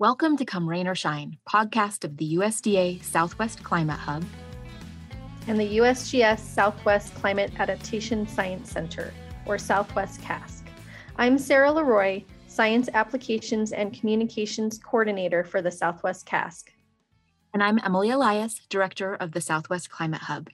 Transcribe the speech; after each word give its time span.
Welcome 0.00 0.36
to 0.36 0.44
Come 0.44 0.68
Rain 0.68 0.86
or 0.86 0.94
Shine, 0.94 1.38
podcast 1.50 2.04
of 2.04 2.18
the 2.18 2.36
USDA 2.36 3.02
Southwest 3.02 3.64
Climate 3.64 3.98
Hub 3.98 4.24
and 5.48 5.58
the 5.58 5.78
USGS 5.78 6.38
Southwest 6.38 7.16
Climate 7.16 7.50
Adaptation 7.58 8.24
Science 8.28 8.70
Center, 8.70 9.12
or 9.44 9.58
Southwest 9.58 10.20
CASC. 10.20 10.62
I'm 11.16 11.36
Sarah 11.36 11.72
Leroy, 11.72 12.22
Science 12.46 12.88
Applications 12.94 13.72
and 13.72 13.92
Communications 13.92 14.78
Coordinator 14.78 15.42
for 15.42 15.62
the 15.62 15.72
Southwest 15.72 16.28
CASC. 16.28 16.66
And 17.52 17.60
I'm 17.60 17.80
Emily 17.84 18.10
Elias, 18.10 18.60
Director 18.68 19.16
of 19.16 19.32
the 19.32 19.40
Southwest 19.40 19.90
Climate 19.90 20.22
Hub. 20.22 20.48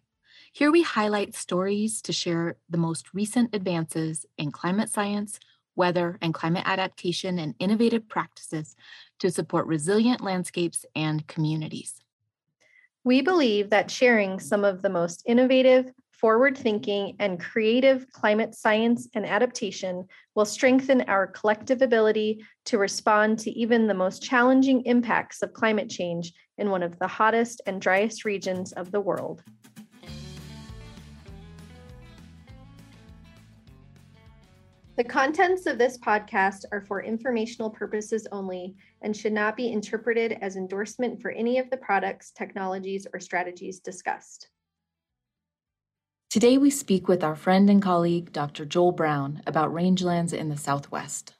Here 0.55 0.73
we 0.73 0.81
highlight 0.81 1.35
stories 1.35 2.01
to 2.01 2.15
share 2.15 2.57
the 2.71 2.79
most 2.79 3.13
recent 3.13 3.55
advances 3.55 4.25
in 4.39 4.53
climate 4.53 4.89
science, 4.89 5.39
weather, 5.77 6.19
and 6.23 6.33
climate 6.33 6.63
adaptation 6.65 7.39
and 7.39 7.55
innovative 7.59 8.09
practices 8.09 8.77
to 9.25 9.31
support 9.31 9.67
resilient 9.67 10.21
landscapes 10.21 10.85
and 10.95 11.27
communities. 11.27 11.95
We 13.05 13.23
believe 13.23 13.71
that 13.71 13.91
sharing 13.91 14.39
some 14.39 14.67
of 14.67 14.83
the 14.83 14.91
most 14.91 15.23
innovative, 15.25 15.91
forward 16.13 16.59
thinking, 16.59 17.17
and 17.19 17.41
creative 17.41 18.07
climate 18.13 18.55
science 18.55 19.09
and 19.15 19.25
adaptation 19.25 20.05
will 20.35 20.45
strengthen 20.45 21.01
our 21.03 21.27
collective 21.27 21.81
ability 21.81 22.45
to 22.67 22.77
respond 22.77 23.39
to 23.39 23.51
even 23.53 23.87
the 23.87 23.95
most 23.95 24.23
challenging 24.23 24.83
impacts 24.85 25.41
of 25.41 25.55
climate 25.55 25.89
change 25.89 26.35
in 26.59 26.69
one 26.69 26.83
of 26.83 26.99
the 26.99 27.09
hottest 27.09 27.63
and 27.65 27.81
driest 27.81 28.27
regions 28.27 28.73
of 28.73 28.93
the 28.93 29.01
world. 29.01 29.43
The 34.97 35.03
contents 35.03 35.67
of 35.67 35.77
this 35.77 35.99
podcast 35.99 36.67
are 36.71 36.81
for 36.81 37.03
informational 37.03 37.69
purposes 37.69 38.29
only 38.31 38.77
and 39.03 39.17
should 39.17 39.33
not 39.33 39.57
be 39.57 39.73
interpreted 39.73 40.39
as 40.41 40.55
endorsement 40.55 41.21
for 41.21 41.33
any 41.33 41.59
of 41.59 41.69
the 41.69 41.77
products, 41.77 42.31
technologies, 42.31 43.05
or 43.13 43.19
strategies 43.19 43.81
discussed. 43.81 44.51
Today, 46.31 46.59
we 46.59 46.71
speak 46.71 47.09
with 47.09 47.25
our 47.25 47.35
friend 47.35 47.69
and 47.71 47.83
colleague, 47.83 48.33
Dr. 48.33 48.65
Joel 48.65 48.93
Brown, 48.93 49.43
about 49.49 49.75
rangelands 49.75 50.33
in 50.33 50.49
the 50.49 50.57
Southwest. 50.57 51.35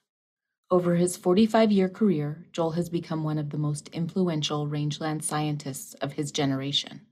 Over 0.69 0.97
his 0.97 1.17
45 1.17 1.71
year 1.71 1.89
career, 1.89 2.47
Joel 2.51 2.73
has 2.73 2.89
become 2.89 3.23
one 3.23 3.39
of 3.39 3.51
the 3.51 3.59
most 3.59 3.89
influential 3.91 4.67
rangeland 4.67 5.23
scientists 5.23 5.95
of 5.95 6.15
his 6.15 6.33
generation. 6.33 7.03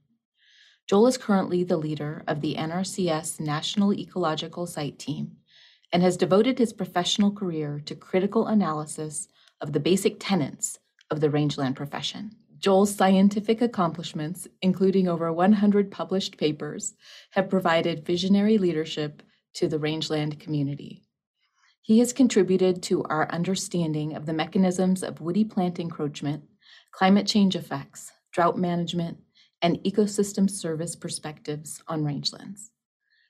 Joel 0.89 1.07
is 1.07 1.17
currently 1.17 1.63
the 1.63 1.77
leader 1.77 2.21
of 2.27 2.41
the 2.41 2.55
NRCS 2.55 3.39
National 3.39 3.93
Ecological 3.93 4.67
Site 4.67 4.99
Team 4.99 5.37
and 5.93 6.01
has 6.01 6.17
devoted 6.17 6.57
his 6.57 6.73
professional 6.73 7.31
career 7.31 7.79
to 7.85 7.95
critical 7.95 8.47
analysis 8.47 9.27
of 9.61 9.71
the 9.71 9.79
basic 9.79 10.17
tenets 10.19 10.79
of 11.11 11.21
the 11.21 11.29
rangeland 11.29 11.75
profession. 11.75 12.31
Joel's 12.57 12.95
scientific 12.95 13.61
accomplishments, 13.61 14.47
including 14.61 15.07
over 15.07 15.31
100 15.31 15.91
published 15.91 16.37
papers, 16.37 16.95
have 17.31 17.49
provided 17.49 18.05
visionary 18.05 18.57
leadership 18.57 19.21
to 19.53 19.67
the 19.67 19.77
rangeland 19.77 20.39
community. 20.39 21.03
He 21.81 21.99
has 21.99 22.13
contributed 22.13 22.81
to 22.83 23.03
our 23.03 23.29
understanding 23.29 24.15
of 24.15 24.25
the 24.25 24.33
mechanisms 24.33 25.03
of 25.03 25.21
woody 25.21 25.43
plant 25.43 25.77
encroachment, 25.77 26.45
climate 26.91 27.27
change 27.27 27.55
effects, 27.55 28.11
drought 28.31 28.57
management, 28.57 29.17
and 29.61 29.77
ecosystem 29.83 30.49
service 30.49 30.95
perspectives 30.95 31.83
on 31.87 32.03
rangelands. 32.03 32.69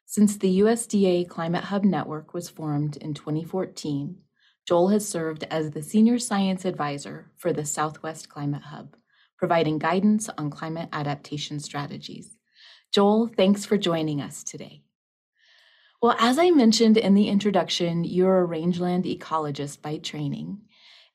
Since 0.05 0.37
the 0.37 0.59
USDA 0.59 1.27
Climate 1.27 1.65
Hub 1.65 1.83
Network 1.83 2.33
was 2.33 2.49
formed 2.49 2.97
in 2.97 3.13
2014, 3.13 4.17
Joel 4.67 4.89
has 4.89 5.07
served 5.07 5.43
as 5.49 5.71
the 5.71 5.81
Senior 5.81 6.19
Science 6.19 6.65
Advisor 6.65 7.31
for 7.35 7.51
the 7.51 7.65
Southwest 7.65 8.29
Climate 8.29 8.63
Hub, 8.63 8.95
providing 9.37 9.77
guidance 9.79 10.29
on 10.37 10.49
climate 10.49 10.89
adaptation 10.93 11.59
strategies. 11.59 12.37
Joel, 12.93 13.27
thanks 13.35 13.65
for 13.65 13.77
joining 13.77 14.21
us 14.21 14.43
today. 14.43 14.83
Well, 16.01 16.15
as 16.19 16.37
I 16.37 16.51
mentioned 16.51 16.97
in 16.97 17.13
the 17.13 17.29
introduction, 17.29 18.03
you're 18.03 18.39
a 18.39 18.45
rangeland 18.45 19.05
ecologist 19.05 19.81
by 19.81 19.97
training, 19.97 20.59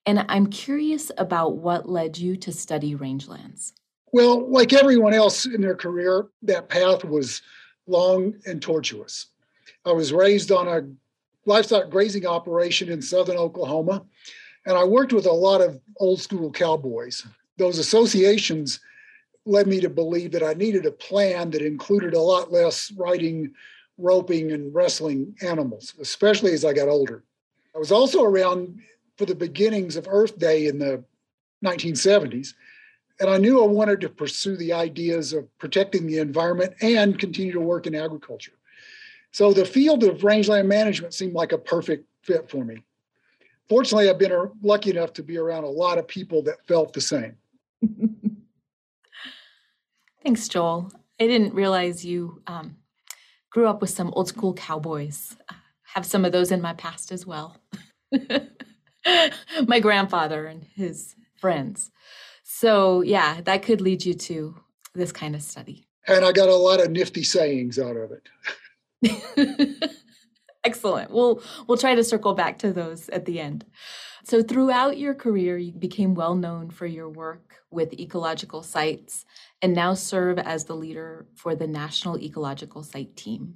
and 0.06 0.24
I'm 0.28 0.46
curious 0.48 1.12
about 1.18 1.58
what 1.58 1.88
led 1.88 2.18
you 2.18 2.36
to 2.38 2.52
study 2.52 2.94
rangelands. 2.94 3.72
Well, 4.12 4.50
like 4.50 4.72
everyone 4.72 5.12
else 5.12 5.44
in 5.44 5.60
their 5.60 5.76
career, 5.76 6.28
that 6.42 6.70
path 6.70 7.04
was 7.04 7.42
long 7.88 8.34
and 8.46 8.60
tortuous. 8.62 9.26
I 9.84 9.92
was 9.92 10.12
raised 10.12 10.52
on 10.52 10.68
a 10.68 10.86
livestock 11.46 11.90
grazing 11.90 12.26
operation 12.26 12.90
in 12.90 13.00
southern 13.00 13.36
Oklahoma, 13.36 14.04
and 14.66 14.76
I 14.76 14.84
worked 14.84 15.12
with 15.12 15.26
a 15.26 15.32
lot 15.32 15.60
of 15.60 15.80
old 15.96 16.20
school 16.20 16.50
cowboys. 16.50 17.26
Those 17.56 17.78
associations 17.78 18.80
led 19.46 19.66
me 19.66 19.80
to 19.80 19.88
believe 19.88 20.32
that 20.32 20.42
I 20.42 20.52
needed 20.52 20.84
a 20.84 20.92
plan 20.92 21.50
that 21.50 21.62
included 21.62 22.12
a 22.12 22.20
lot 22.20 22.52
less 22.52 22.92
riding, 22.92 23.52
roping, 23.96 24.52
and 24.52 24.74
wrestling 24.74 25.34
animals, 25.42 25.94
especially 26.00 26.52
as 26.52 26.64
I 26.64 26.74
got 26.74 26.88
older. 26.88 27.24
I 27.74 27.78
was 27.78 27.90
also 27.90 28.22
around 28.22 28.78
for 29.16 29.24
the 29.24 29.34
beginnings 29.34 29.96
of 29.96 30.06
Earth 30.08 30.38
Day 30.38 30.66
in 30.66 30.78
the 30.78 31.02
1970s, 31.64 32.54
and 33.20 33.28
I 33.28 33.38
knew 33.38 33.62
I 33.62 33.66
wanted 33.66 34.00
to 34.02 34.08
pursue 34.08 34.56
the 34.56 34.72
ideas 34.72 35.32
of 35.32 35.46
protecting 35.58 36.06
the 36.06 36.18
environment 36.18 36.74
and 36.80 37.18
continue 37.18 37.52
to 37.52 37.60
work 37.60 37.86
in 37.86 37.94
agriculture. 37.94 38.52
So 39.32 39.52
the 39.52 39.64
field 39.64 40.04
of 40.04 40.24
rangeland 40.24 40.68
management 40.68 41.14
seemed 41.14 41.34
like 41.34 41.52
a 41.52 41.58
perfect 41.58 42.06
fit 42.22 42.48
for 42.48 42.64
me. 42.64 42.84
Fortunately, 43.68 44.08
I've 44.08 44.18
been 44.18 44.50
lucky 44.62 44.90
enough 44.90 45.12
to 45.14 45.22
be 45.22 45.36
around 45.36 45.64
a 45.64 45.68
lot 45.68 45.98
of 45.98 46.08
people 46.08 46.42
that 46.44 46.66
felt 46.66 46.92
the 46.92 47.00
same. 47.00 47.36
Thanks, 50.22 50.48
Joel. 50.48 50.90
I 51.20 51.26
didn't 51.26 51.54
realize 51.54 52.04
you 52.04 52.42
um, 52.46 52.76
grew 53.50 53.66
up 53.66 53.80
with 53.80 53.90
some 53.90 54.12
old 54.14 54.28
school 54.28 54.54
cowboys. 54.54 55.36
I 55.50 55.54
have 55.94 56.06
some 56.06 56.24
of 56.24 56.32
those 56.32 56.52
in 56.52 56.62
my 56.62 56.72
past 56.74 57.12
as 57.12 57.26
well. 57.26 57.58
my 59.66 59.80
grandfather 59.80 60.46
and 60.46 60.64
his 60.74 61.14
friends. 61.36 61.90
So, 62.50 63.02
yeah, 63.02 63.42
that 63.42 63.62
could 63.62 63.82
lead 63.82 64.06
you 64.06 64.14
to 64.14 64.56
this 64.94 65.12
kind 65.12 65.36
of 65.36 65.42
study. 65.42 65.84
And 66.06 66.24
I 66.24 66.32
got 66.32 66.48
a 66.48 66.56
lot 66.56 66.80
of 66.80 66.90
nifty 66.90 67.22
sayings 67.22 67.78
out 67.78 67.94
of 67.94 68.10
it. 69.02 69.92
Excellent. 70.64 71.10
We'll 71.10 71.42
we'll 71.66 71.76
try 71.76 71.94
to 71.94 72.02
circle 72.02 72.32
back 72.32 72.58
to 72.60 72.72
those 72.72 73.10
at 73.10 73.26
the 73.26 73.38
end. 73.38 73.66
So 74.24 74.42
throughout 74.42 74.96
your 74.96 75.14
career, 75.14 75.58
you 75.58 75.72
became 75.72 76.14
well 76.14 76.34
known 76.34 76.70
for 76.70 76.86
your 76.86 77.10
work 77.10 77.60
with 77.70 77.92
ecological 77.92 78.62
sites 78.62 79.26
and 79.60 79.74
now 79.74 79.92
serve 79.92 80.38
as 80.38 80.64
the 80.64 80.74
leader 80.74 81.26
for 81.34 81.54
the 81.54 81.66
National 81.66 82.18
Ecological 82.18 82.82
Site 82.82 83.14
Team. 83.14 83.54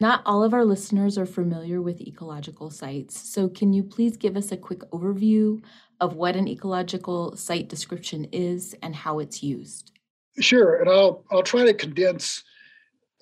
Not 0.00 0.22
all 0.26 0.44
of 0.44 0.52
our 0.52 0.66
listeners 0.66 1.16
are 1.18 1.26
familiar 1.26 1.80
with 1.80 2.02
ecological 2.02 2.70
sites, 2.70 3.18
so 3.32 3.48
can 3.48 3.72
you 3.72 3.82
please 3.82 4.16
give 4.18 4.36
us 4.36 4.52
a 4.52 4.56
quick 4.56 4.80
overview 4.90 5.62
of 6.00 6.14
what 6.14 6.36
an 6.36 6.48
ecological 6.48 7.36
site 7.36 7.68
description 7.68 8.26
is 8.32 8.74
and 8.82 8.94
how 8.94 9.18
it's 9.18 9.42
used? 9.42 9.92
Sure, 10.40 10.80
and 10.80 10.88
I'll 10.88 11.24
I'll 11.30 11.42
try 11.42 11.64
to 11.64 11.74
condense 11.74 12.44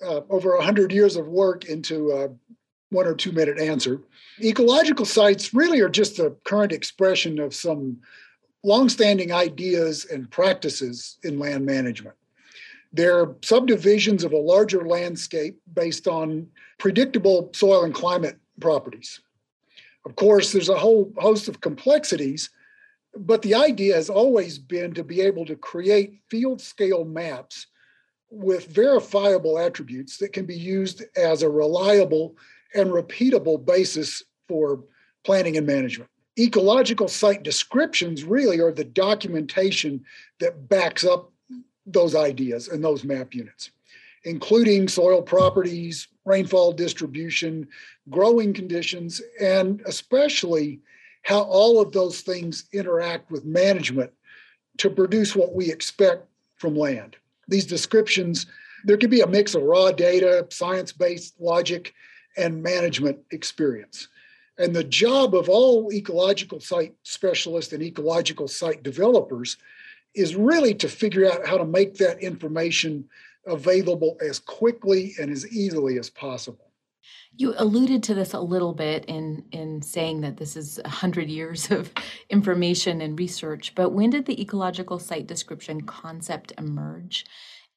uh, 0.05 0.21
over 0.29 0.59
hundred 0.61 0.91
years 0.91 1.15
of 1.15 1.27
work 1.27 1.65
into 1.65 2.11
a 2.11 2.29
one 2.89 3.07
or 3.07 3.15
two 3.15 3.31
minute 3.31 3.59
answer. 3.59 4.01
Ecological 4.41 5.05
sites 5.05 5.53
really 5.53 5.79
are 5.79 5.89
just 5.89 6.19
a 6.19 6.35
current 6.43 6.71
expression 6.71 7.39
of 7.39 7.53
some 7.53 7.97
longstanding 8.63 9.31
ideas 9.31 10.05
and 10.05 10.29
practices 10.29 11.17
in 11.23 11.39
land 11.39 11.65
management. 11.65 12.15
They're 12.93 13.35
subdivisions 13.41 14.23
of 14.23 14.31
a 14.31 14.37
larger 14.37 14.87
landscape 14.87 15.59
based 15.73 16.07
on 16.07 16.47
predictable 16.77 17.49
soil 17.53 17.83
and 17.83 17.93
climate 17.93 18.37
properties. 18.61 19.19
Of 20.05 20.15
course, 20.15 20.53
there's 20.53 20.69
a 20.69 20.77
whole 20.77 21.11
host 21.17 21.47
of 21.47 21.61
complexities 21.61 22.49
but 23.19 23.41
the 23.41 23.55
idea 23.55 23.95
has 23.95 24.09
always 24.09 24.57
been 24.57 24.93
to 24.93 25.03
be 25.03 25.21
able 25.21 25.45
to 25.45 25.55
create 25.55 26.19
field 26.29 26.61
scale 26.61 27.05
maps 27.05 27.67
with 28.29 28.67
verifiable 28.67 29.57
attributes 29.57 30.17
that 30.17 30.33
can 30.33 30.45
be 30.45 30.55
used 30.55 31.03
as 31.15 31.41
a 31.41 31.49
reliable 31.49 32.35
and 32.73 32.89
repeatable 32.89 33.63
basis 33.63 34.23
for 34.47 34.83
planning 35.23 35.57
and 35.57 35.65
management. 35.65 36.09
Ecological 36.39 37.07
site 37.07 37.43
descriptions 37.43 38.23
really 38.23 38.59
are 38.59 38.71
the 38.71 38.83
documentation 38.83 40.03
that 40.39 40.69
backs 40.69 41.03
up 41.03 41.31
those 41.85 42.15
ideas 42.15 42.67
and 42.67 42.83
those 42.83 43.03
map 43.03 43.33
units, 43.33 43.71
including 44.25 44.87
soil 44.87 45.21
properties, 45.21 46.07
rainfall 46.25 46.73
distribution, 46.73 47.67
growing 48.09 48.53
conditions, 48.53 49.21
and 49.39 49.81
especially 49.85 50.79
how 51.27 51.41
all 51.41 51.81
of 51.81 51.91
those 51.91 52.21
things 52.21 52.69
interact 52.71 53.29
with 53.29 53.43
management 53.43 54.09
to 54.77 54.89
produce 54.89 55.35
what 55.35 55.53
we 55.53 55.69
expect 55.69 56.25
from 56.55 56.73
land. 56.73 57.17
These 57.49 57.65
descriptions, 57.65 58.45
there 58.85 58.95
could 58.95 59.09
be 59.09 59.19
a 59.19 59.27
mix 59.27 59.53
of 59.53 59.63
raw 59.63 59.91
data, 59.91 60.47
science 60.51 60.93
based 60.93 61.35
logic, 61.37 61.93
and 62.37 62.63
management 62.63 63.19
experience. 63.31 64.07
And 64.57 64.73
the 64.73 64.85
job 64.85 65.35
of 65.35 65.49
all 65.49 65.91
ecological 65.91 66.61
site 66.61 66.93
specialists 67.03 67.73
and 67.73 67.83
ecological 67.83 68.47
site 68.47 68.81
developers 68.81 69.57
is 70.15 70.33
really 70.33 70.73
to 70.75 70.87
figure 70.87 71.29
out 71.29 71.45
how 71.45 71.57
to 71.57 71.65
make 71.65 71.95
that 71.95 72.23
information 72.23 73.03
available 73.45 74.15
as 74.25 74.39
quickly 74.39 75.13
and 75.19 75.29
as 75.29 75.45
easily 75.51 75.99
as 75.99 76.09
possible. 76.09 76.66
You 77.35 77.53
alluded 77.57 78.03
to 78.03 78.13
this 78.13 78.33
a 78.33 78.39
little 78.39 78.73
bit 78.73 79.05
in, 79.05 79.45
in 79.51 79.81
saying 79.81 80.21
that 80.21 80.37
this 80.37 80.55
is 80.55 80.79
100 80.83 81.29
years 81.29 81.69
of 81.71 81.91
information 82.29 83.01
and 83.01 83.17
research, 83.17 83.73
but 83.75 83.91
when 83.91 84.09
did 84.09 84.25
the 84.25 84.41
ecological 84.41 84.99
site 84.99 85.27
description 85.27 85.81
concept 85.81 86.53
emerge? 86.57 87.25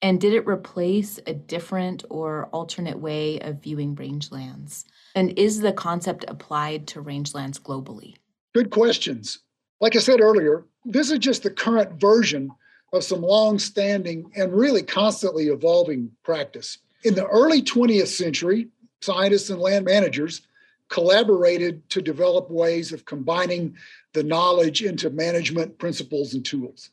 And 0.03 0.21
did 0.21 0.33
it 0.33 0.47
replace 0.47 1.21
a 1.27 1.35
different 1.35 2.05
or 2.09 2.47
alternate 2.53 2.99
way 2.99 3.39
of 3.41 3.63
viewing 3.63 3.97
rangelands? 3.97 4.85
And 5.15 5.39
is 5.39 5.61
the 5.61 5.73
concept 5.73 6.25
applied 6.27 6.87
to 6.89 7.03
rangelands 7.03 7.61
globally? 7.61 8.17
Good 8.55 8.71
questions. 8.71 9.41
Like 9.81 9.97
I 9.97 9.99
said 9.99 10.21
earlier, 10.21 10.65
this 10.85 11.11
is 11.11 11.19
just 11.19 11.43
the 11.43 11.51
current 11.51 12.01
version 12.01 12.51
of 12.93 13.05
some 13.05 13.23
long 13.23 13.59
standing 13.59 14.31
and 14.35 14.53
really 14.53 14.83
constantly 14.83 15.49
evolving 15.49 16.11
practice. 16.23 16.79
In 17.05 17.15
the 17.15 17.27
early 17.27 17.63
20th 17.63 18.09
century, 18.09 18.69
scientists 19.01 19.51
and 19.51 19.61
land 19.61 19.85
managers 19.85 20.43
collaborated 20.89 21.89
to 21.91 22.03
develop 22.03 22.51
ways 22.51 22.93
of 22.93 23.05
combining 23.05 23.77
the 24.13 24.25
knowledge 24.25 24.83
into 24.83 25.09
management 25.09 25.79
principles 25.79 26.35
and 26.35 26.45
tools. 26.45 26.91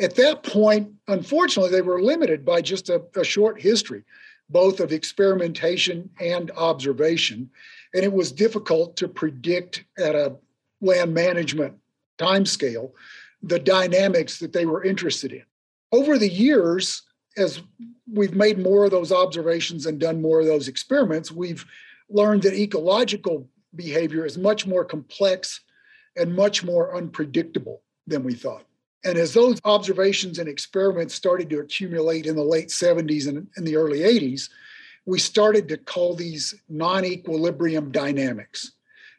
At 0.00 0.16
that 0.16 0.42
point, 0.42 0.90
unfortunately, 1.06 1.70
they 1.70 1.80
were 1.80 2.02
limited 2.02 2.44
by 2.44 2.60
just 2.60 2.88
a, 2.88 3.02
a 3.14 3.24
short 3.24 3.60
history, 3.60 4.02
both 4.50 4.80
of 4.80 4.92
experimentation 4.92 6.10
and 6.20 6.50
observation. 6.52 7.48
And 7.94 8.04
it 8.04 8.12
was 8.12 8.32
difficult 8.32 8.96
to 8.96 9.08
predict 9.08 9.84
at 9.96 10.16
a 10.16 10.36
land 10.80 11.14
management 11.14 11.74
timescale 12.18 12.90
the 13.42 13.60
dynamics 13.60 14.38
that 14.40 14.52
they 14.52 14.66
were 14.66 14.82
interested 14.82 15.32
in. 15.32 15.44
Over 15.92 16.18
the 16.18 16.28
years, 16.28 17.02
as 17.36 17.60
we've 18.12 18.34
made 18.34 18.58
more 18.58 18.84
of 18.84 18.90
those 18.90 19.12
observations 19.12 19.86
and 19.86 19.98
done 19.98 20.22
more 20.22 20.40
of 20.40 20.46
those 20.46 20.68
experiments, 20.68 21.30
we've 21.32 21.64
learned 22.08 22.42
that 22.42 22.54
ecological 22.54 23.48
behavior 23.74 24.24
is 24.24 24.38
much 24.38 24.66
more 24.66 24.84
complex 24.84 25.60
and 26.16 26.34
much 26.34 26.62
more 26.62 26.96
unpredictable 26.96 27.82
than 28.06 28.22
we 28.22 28.34
thought. 28.34 28.64
And 29.04 29.18
as 29.18 29.34
those 29.34 29.60
observations 29.64 30.38
and 30.38 30.48
experiments 30.48 31.14
started 31.14 31.50
to 31.50 31.60
accumulate 31.60 32.26
in 32.26 32.36
the 32.36 32.42
late 32.42 32.68
70s 32.68 33.28
and 33.28 33.46
in 33.56 33.64
the 33.64 33.76
early 33.76 34.00
80s, 34.00 34.48
we 35.06 35.18
started 35.18 35.68
to 35.68 35.76
call 35.76 36.14
these 36.14 36.54
non 36.68 37.04
equilibrium 37.04 37.90
dynamics 37.90 38.72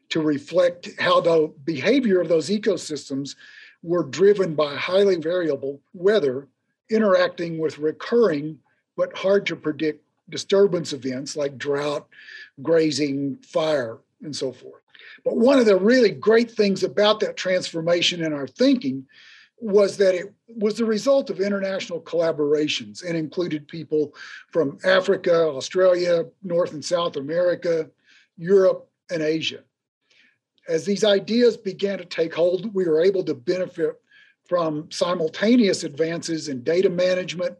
to 0.09 0.21
reflect 0.21 0.89
how 0.99 1.21
the 1.21 1.53
behavior 1.63 2.21
of 2.21 2.29
those 2.29 2.49
ecosystems 2.49 3.35
were 3.83 4.03
driven 4.03 4.55
by 4.55 4.75
highly 4.75 5.17
variable 5.17 5.81
weather 5.93 6.47
interacting 6.89 7.57
with 7.57 7.77
recurring 7.77 8.59
but 8.97 9.17
hard 9.17 9.45
to 9.47 9.55
predict 9.55 10.03
disturbance 10.29 10.93
events 10.93 11.35
like 11.35 11.57
drought, 11.57 12.07
grazing, 12.61 13.35
fire, 13.37 13.97
and 14.21 14.35
so 14.35 14.51
forth. 14.51 14.81
But 15.23 15.37
one 15.37 15.59
of 15.59 15.65
the 15.65 15.77
really 15.77 16.11
great 16.11 16.49
things 16.49 16.83
about 16.83 17.19
that 17.19 17.37
transformation 17.37 18.23
in 18.23 18.33
our 18.33 18.47
thinking 18.47 19.05
was 19.57 19.97
that 19.97 20.15
it 20.15 20.33
was 20.47 20.77
the 20.77 20.85
result 20.85 21.29
of 21.29 21.39
international 21.39 22.01
collaborations 22.01 23.03
and 23.03 23.17
included 23.17 23.67
people 23.67 24.13
from 24.51 24.77
Africa, 24.83 25.33
Australia, 25.33 26.25
North 26.43 26.73
and 26.73 26.83
South 26.83 27.15
America, 27.15 27.89
Europe, 28.37 28.89
and 29.09 29.21
Asia. 29.21 29.63
As 30.67 30.85
these 30.85 31.03
ideas 31.03 31.57
began 31.57 31.97
to 31.99 32.05
take 32.05 32.33
hold, 32.33 32.73
we 32.73 32.85
were 32.85 33.01
able 33.01 33.23
to 33.23 33.33
benefit 33.33 34.01
from 34.47 34.89
simultaneous 34.91 35.83
advances 35.83 36.49
in 36.49 36.63
data 36.63 36.89
management, 36.89 37.57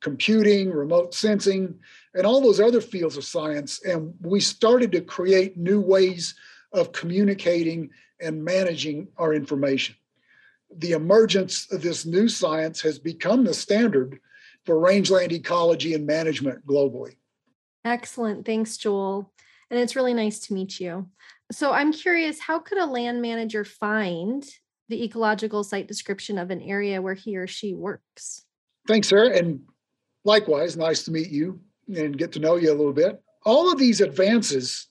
computing, 0.00 0.70
remote 0.70 1.14
sensing, 1.14 1.78
and 2.14 2.26
all 2.26 2.40
those 2.40 2.60
other 2.60 2.80
fields 2.80 3.16
of 3.16 3.24
science. 3.24 3.84
And 3.84 4.14
we 4.20 4.40
started 4.40 4.92
to 4.92 5.00
create 5.00 5.56
new 5.56 5.80
ways 5.80 6.34
of 6.72 6.92
communicating 6.92 7.90
and 8.20 8.44
managing 8.44 9.08
our 9.16 9.32
information. 9.32 9.94
The 10.76 10.92
emergence 10.92 11.70
of 11.72 11.82
this 11.82 12.04
new 12.04 12.28
science 12.28 12.80
has 12.82 12.98
become 12.98 13.44
the 13.44 13.54
standard 13.54 14.18
for 14.66 14.78
rangeland 14.78 15.32
ecology 15.32 15.94
and 15.94 16.06
management 16.06 16.66
globally. 16.66 17.16
Excellent. 17.84 18.44
Thanks, 18.44 18.76
Joel. 18.76 19.30
And 19.70 19.78
it's 19.78 19.94
really 19.94 20.14
nice 20.14 20.38
to 20.40 20.54
meet 20.54 20.80
you. 20.80 21.08
So 21.52 21.72
I'm 21.72 21.92
curious, 21.92 22.40
how 22.40 22.58
could 22.58 22.78
a 22.78 22.86
land 22.86 23.20
manager 23.20 23.64
find 23.64 24.44
the 24.88 25.02
ecological 25.02 25.64
site 25.64 25.88
description 25.88 26.38
of 26.38 26.50
an 26.50 26.60
area 26.62 27.00
where 27.00 27.14
he 27.14 27.36
or 27.36 27.46
she 27.46 27.74
works. 27.74 28.44
Thanks, 28.86 29.08
Sarah. 29.08 29.36
And 29.36 29.62
likewise, 30.24 30.76
nice 30.76 31.04
to 31.04 31.10
meet 31.10 31.30
you 31.30 31.60
and 31.94 32.16
get 32.18 32.32
to 32.32 32.40
know 32.40 32.56
you 32.56 32.70
a 32.70 32.74
little 32.74 32.92
bit. 32.92 33.22
All 33.44 33.72
of 33.72 33.78
these 33.78 34.00
advances, 34.00 34.88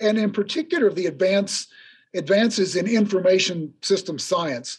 and 0.00 0.18
in 0.18 0.30
particular 0.30 0.90
the 0.90 1.06
advance, 1.06 1.68
advances 2.14 2.76
in 2.76 2.86
information 2.86 3.74
system 3.82 4.18
science, 4.18 4.78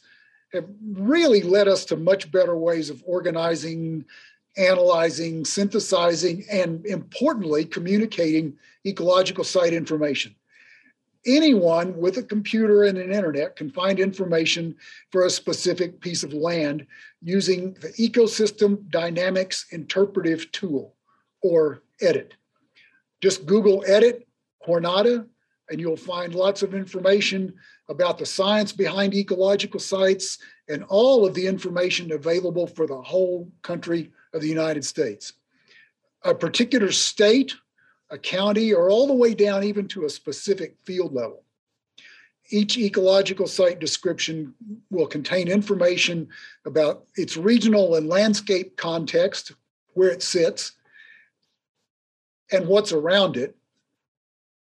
have 0.54 0.66
really 0.94 1.42
led 1.42 1.68
us 1.68 1.86
to 1.86 1.96
much 1.96 2.32
better 2.32 2.58
ways 2.58 2.90
of 2.90 3.04
organizing, 3.06 4.04
analyzing, 4.58 5.46
synthesizing, 5.46 6.44
and 6.52 6.86
importantly, 6.88 7.66
communicating 7.66 8.58
ecological 8.86 9.44
site 9.44 9.74
information 9.74 10.36
anyone 11.26 11.98
with 11.98 12.18
a 12.18 12.24
computer 12.24 12.84
and 12.84 12.98
an 12.98 13.12
internet 13.12 13.56
can 13.56 13.70
find 13.70 14.00
information 14.00 14.76
for 15.12 15.26
a 15.26 15.30
specific 15.30 16.00
piece 16.00 16.24
of 16.24 16.34
land 16.34 16.86
using 17.22 17.74
the 17.82 17.90
Ecosystem 17.90 18.90
Dynamics 18.90 19.66
Interpretive 19.72 20.52
Tool 20.52 20.96
or 21.42 21.84
EDIT. 22.02 22.32
Just 23.22 23.46
Google 23.46 23.84
EDIT 23.88 24.26
Jornada 24.66 25.26
and 25.70 25.80
you'll 25.80 25.98
find 25.98 26.34
lots 26.34 26.64
of 26.64 26.74
information 26.74 27.54
about 27.90 28.18
the 28.18 28.26
science 28.26 28.72
behind 28.72 29.14
ecological 29.14 29.80
sites 29.80 30.40
and 30.68 30.84
all 30.86 31.26
of 31.26 31.34
the 31.34 31.46
information 31.46 32.12
available 32.12 32.68
for 32.68 32.88
the 32.88 33.02
whole 33.02 33.52
country 33.62 34.12
of 34.34 34.42
the 34.42 34.48
United 34.48 34.84
States. 34.84 35.34
A 36.24 36.34
particular 36.34 36.92
state 36.92 37.54
a 38.10 38.18
county, 38.18 38.74
or 38.74 38.90
all 38.90 39.08
the 39.08 39.14
way 39.14 39.34
down 39.34 39.64
even 39.64 39.88
to 39.90 40.06
a 40.06 40.10
specific 40.10 40.76
field 40.84 41.14
level. 41.14 41.44
Each 42.52 42.78
ecological 42.78 43.48
site 43.48 43.80
description 43.80 44.56
will 44.90 45.06
contain 45.06 45.48
information 45.48 46.30
about 46.66 47.06
its 47.16 47.38
regional 47.38 47.96
and 47.96 48.08
landscape 48.08 48.76
context, 48.76 49.52
where 49.94 50.10
it 50.10 50.24
sits, 50.24 50.72
and 52.52 52.68
what's 52.68 52.92
around 52.92 53.38
it, 53.38 53.56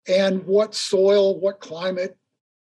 and 0.08 0.46
what 0.46 0.74
soil, 0.74 1.38
what 1.39 1.60
climate, 1.60 2.18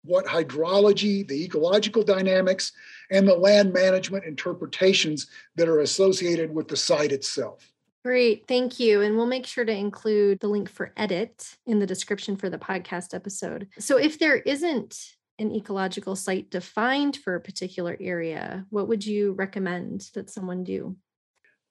what 0.04 0.26
hydrology, 0.26 1.28
the 1.28 1.44
ecological 1.44 2.04
dynamics, 2.04 2.72
and 3.10 3.28
the 3.28 3.36
land 3.36 3.74
management 3.74 4.26
interpretations 4.26 5.28
that 5.56 5.68
are 5.68 5.80
associated 5.80 6.54
with 6.54 6.68
the 6.68 6.78
site 6.78 7.12
itself. 7.12 7.72
Great. 8.04 8.48
Thank 8.48 8.80
you. 8.80 9.02
And 9.02 9.18
we'll 9.18 9.26
make 9.26 9.46
sure 9.46 9.66
to 9.66 9.76
include 9.76 10.40
the 10.40 10.48
link 10.48 10.70
for 10.70 10.94
edit 10.96 11.58
in 11.66 11.80
the 11.80 11.86
description 11.86 12.38
for 12.38 12.50
the 12.50 12.58
podcast 12.58 13.14
episode. 13.14 13.68
So 13.78 13.98
if 13.98 14.20
there 14.20 14.38
isn't 14.38 14.98
an 15.38 15.54
ecological 15.54 16.16
site 16.16 16.50
defined 16.50 17.18
for 17.18 17.36
a 17.36 17.42
particular 17.42 17.98
area, 18.00 18.66
what 18.70 18.88
would 18.88 19.06
you 19.06 19.34
recommend 19.34 20.10
that 20.14 20.30
someone 20.30 20.64
do? 20.64 20.96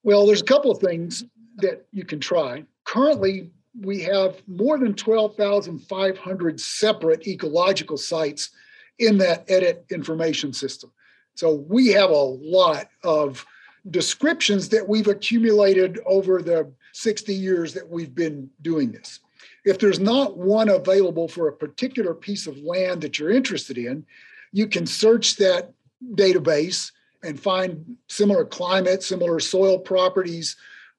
Well, 0.02 0.26
there's 0.26 0.42
a 0.42 0.44
couple 0.44 0.70
of 0.70 0.78
things 0.78 1.24
that 1.56 1.86
you 1.92 2.04
can 2.04 2.20
try. 2.20 2.64
Currently, 2.84 3.50
we 3.80 4.02
have 4.02 4.42
more 4.46 4.78
than 4.78 4.94
12,500 4.94 6.60
separate 6.60 7.26
ecological 7.26 7.96
sites 7.96 8.50
in 8.98 9.18
that 9.18 9.44
edit 9.48 9.86
information 9.90 10.52
system. 10.52 10.90
So 11.34 11.54
we 11.54 11.88
have 11.88 12.10
a 12.10 12.14
lot 12.14 12.88
of 13.04 13.46
descriptions 13.90 14.68
that 14.70 14.88
we've 14.88 15.06
accumulated 15.06 15.98
over 16.06 16.42
the 16.42 16.70
60 16.92 17.34
years 17.34 17.74
that 17.74 17.88
we've 17.88 18.14
been 18.14 18.50
doing 18.62 18.92
this. 18.92 19.20
If 19.64 19.78
there's 19.78 20.00
not 20.00 20.36
one 20.36 20.68
available 20.68 21.28
for 21.28 21.48
a 21.48 21.52
particular 21.52 22.14
piece 22.14 22.46
of 22.46 22.58
land 22.58 23.02
that 23.02 23.18
you're 23.18 23.30
interested 23.30 23.78
in, 23.78 24.04
you 24.52 24.66
can 24.66 24.86
search 24.86 25.36
that 25.36 25.72
database 26.12 26.92
and 27.22 27.38
find 27.38 27.96
similar 28.08 28.44
climate, 28.44 29.02
similar 29.02 29.40
soil 29.40 29.78
properties, 29.78 30.56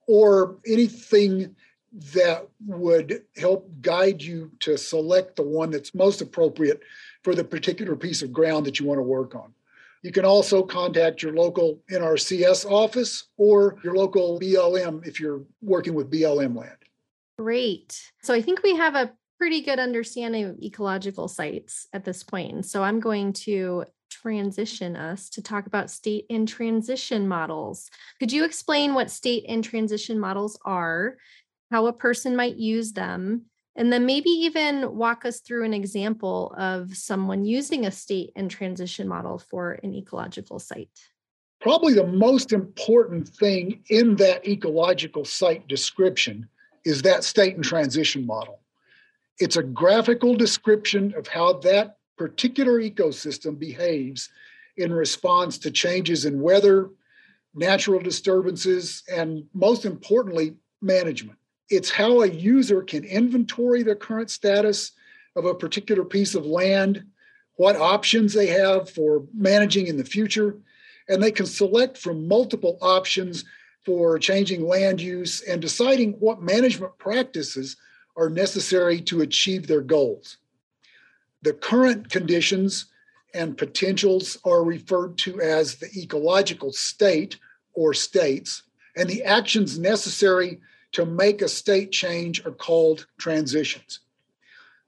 or 0.08 0.58
anything 0.68 1.56
that 2.14 2.48
would 2.66 3.24
help 3.38 3.70
guide 3.82 4.22
you 4.22 4.52
to 4.60 4.78
select 4.78 5.36
the 5.36 5.44
one 5.44 5.72
that's 5.72 5.96
most 5.96 6.22
appropriate 6.22 6.82
for 7.24 7.34
the 7.34 7.44
particular 7.44 7.96
piece 7.96 8.22
of 8.22 8.32
ground 8.32 8.66
that 8.66 8.80
you 8.80 8.86
want 8.86 9.00
to 9.00 9.04
work 9.04 9.36
on. 9.36 9.54
You 10.01 10.12
can 10.12 10.25
also 10.25 10.63
contact 10.63 11.22
your 11.22 11.34
local 11.34 11.82
NRCS 11.91 12.70
office 12.70 13.27
or 13.38 13.77
your 13.84 13.96
local 13.96 14.39
BLM 14.39 15.06
if 15.06 15.20
you're 15.20 15.44
working 15.62 15.94
with 15.94 16.10
BLM 16.10 16.56
land. 16.56 16.77
Great. 17.38 18.01
So 18.22 18.34
I 18.34 18.41
think 18.41 18.63
we 18.63 18.75
have 18.75 18.96
a 18.96 19.12
pretty 19.38 19.62
good 19.62 19.79
understanding 19.79 20.46
of 20.46 20.60
ecological 20.60 21.27
sites 21.27 21.88
at 21.94 22.06
this 22.06 22.24
point. 22.24 22.65
So 22.65 22.84
I'm 22.84 23.00
going 23.00 23.34
to 23.34 23.86
transition 24.10 24.96
us 24.96 25.29
to 25.29 25.41
talk 25.41 25.65
about 25.65 25.89
state 25.89 26.25
and 26.29 26.48
transition 26.48 27.27
models. 27.27 27.89
Could 28.20 28.32
you 28.32 28.44
explain 28.44 28.94
what 28.94 29.12
state 29.12 29.46
and 29.48 29.63
transition 29.63 30.20
models 30.20 30.60
are, 30.65 31.18
how 31.72 31.88
a 31.88 31.94
person 31.94 32.36
might 32.36 32.56
use 32.56 32.94
them, 32.94 33.46
and 33.80 33.94
then 33.94 34.06
maybe 34.06 34.30
even 34.30 34.94
walk 34.94 35.24
us 35.24 35.40
through 35.40 35.64
an 35.64 35.74
example 35.74 36.54
of 36.58 36.96
someone 36.98 37.46
using 37.46 37.86
a 37.86 37.92
state 37.92 38.30
and 38.36 38.52
transition 38.52 39.08
model 39.08 39.40
for 39.40 39.80
an 39.84 39.96
ecological 39.96 40.60
site? 40.60 40.90
Probably 41.62 41.94
the 41.94 42.06
most 42.06 42.52
important 42.52 43.30
thing 43.30 43.82
in 43.90 44.18
that 44.18 44.46
ecological 44.46 45.24
site 45.24 45.66
description 45.70 46.50
is 46.84 47.02
that 47.04 47.24
state 47.24 47.56
and 47.56 47.64
transition 47.64 48.26
model. 48.26 48.60
It's 49.38 49.56
a 49.56 49.64
graphical 49.64 50.36
description 50.36 51.14
of 51.16 51.28
how 51.28 51.54
that 51.60 52.00
particular 52.18 52.82
ecosystem 52.82 53.58
behaves 53.58 54.30
in 54.76 54.92
response 54.92 55.58
to 55.60 55.72
changes 55.72 56.26
in 56.26 56.42
weather, 56.42 56.90
natural 57.56 58.02
disturbances, 58.02 59.04
and 59.10 59.46
most 59.54 59.86
importantly, 59.86 60.56
management. 60.82 61.38
It's 61.70 61.92
how 61.92 62.22
a 62.22 62.28
user 62.28 62.82
can 62.82 63.04
inventory 63.04 63.84
the 63.84 63.96
current 63.96 64.32
status 64.32 64.92
of 65.36 65.46
a 65.46 65.54
particular 65.54 66.04
piece 66.04 66.36
of 66.36 66.46
land, 66.46 67.04
what 67.56 67.76
options 67.76 68.34
they 68.34 68.48
have 68.48 68.90
for 68.90 69.26
managing 69.34 69.88
in 69.88 69.98
the 69.98 70.04
future, 70.04 70.58
and 71.08 71.22
they 71.22 71.32
can 71.32 71.46
select 71.46 71.98
from 71.98 72.28
multiple 72.28 72.78
options 72.82 73.46
for 73.86 74.18
changing 74.20 74.68
land 74.68 75.02
use 75.02 75.42
and 75.42 75.62
deciding 75.62 76.14
what 76.14 76.42
management 76.42 76.98
practices 76.98 77.78
are 78.16 78.30
necessary 78.30 79.00
to 79.02 79.22
achieve 79.22 79.68
their 79.68 79.82
goals. 79.82 80.38
The 81.42 81.54
current 81.54 82.10
conditions 82.10 82.88
and 83.34 83.58
potentials 83.58 84.38
are 84.44 84.64
referred 84.64 85.18
to 85.20 85.40
as 85.40 85.76
the 85.76 85.90
ecological 85.96 86.72
state 86.72 87.38
or 87.74 87.94
states, 87.94 88.64
and 88.96 89.08
the 89.08 89.24
actions 89.24 89.80
necessary 89.80 90.60
to 90.91 91.05
make 91.05 91.41
a 91.41 91.48
state 91.48 91.91
change 91.91 92.46
are 92.46 92.51
called 92.51 93.08
transitions. 93.17 94.00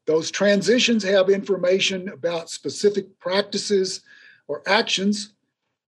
Those 0.05 0.31
transitions 0.31 1.03
have 1.03 1.29
information 1.29 2.09
about 2.09 2.49
specific 2.49 3.19
practices 3.19 4.01
or 4.47 4.63
actions, 4.65 5.33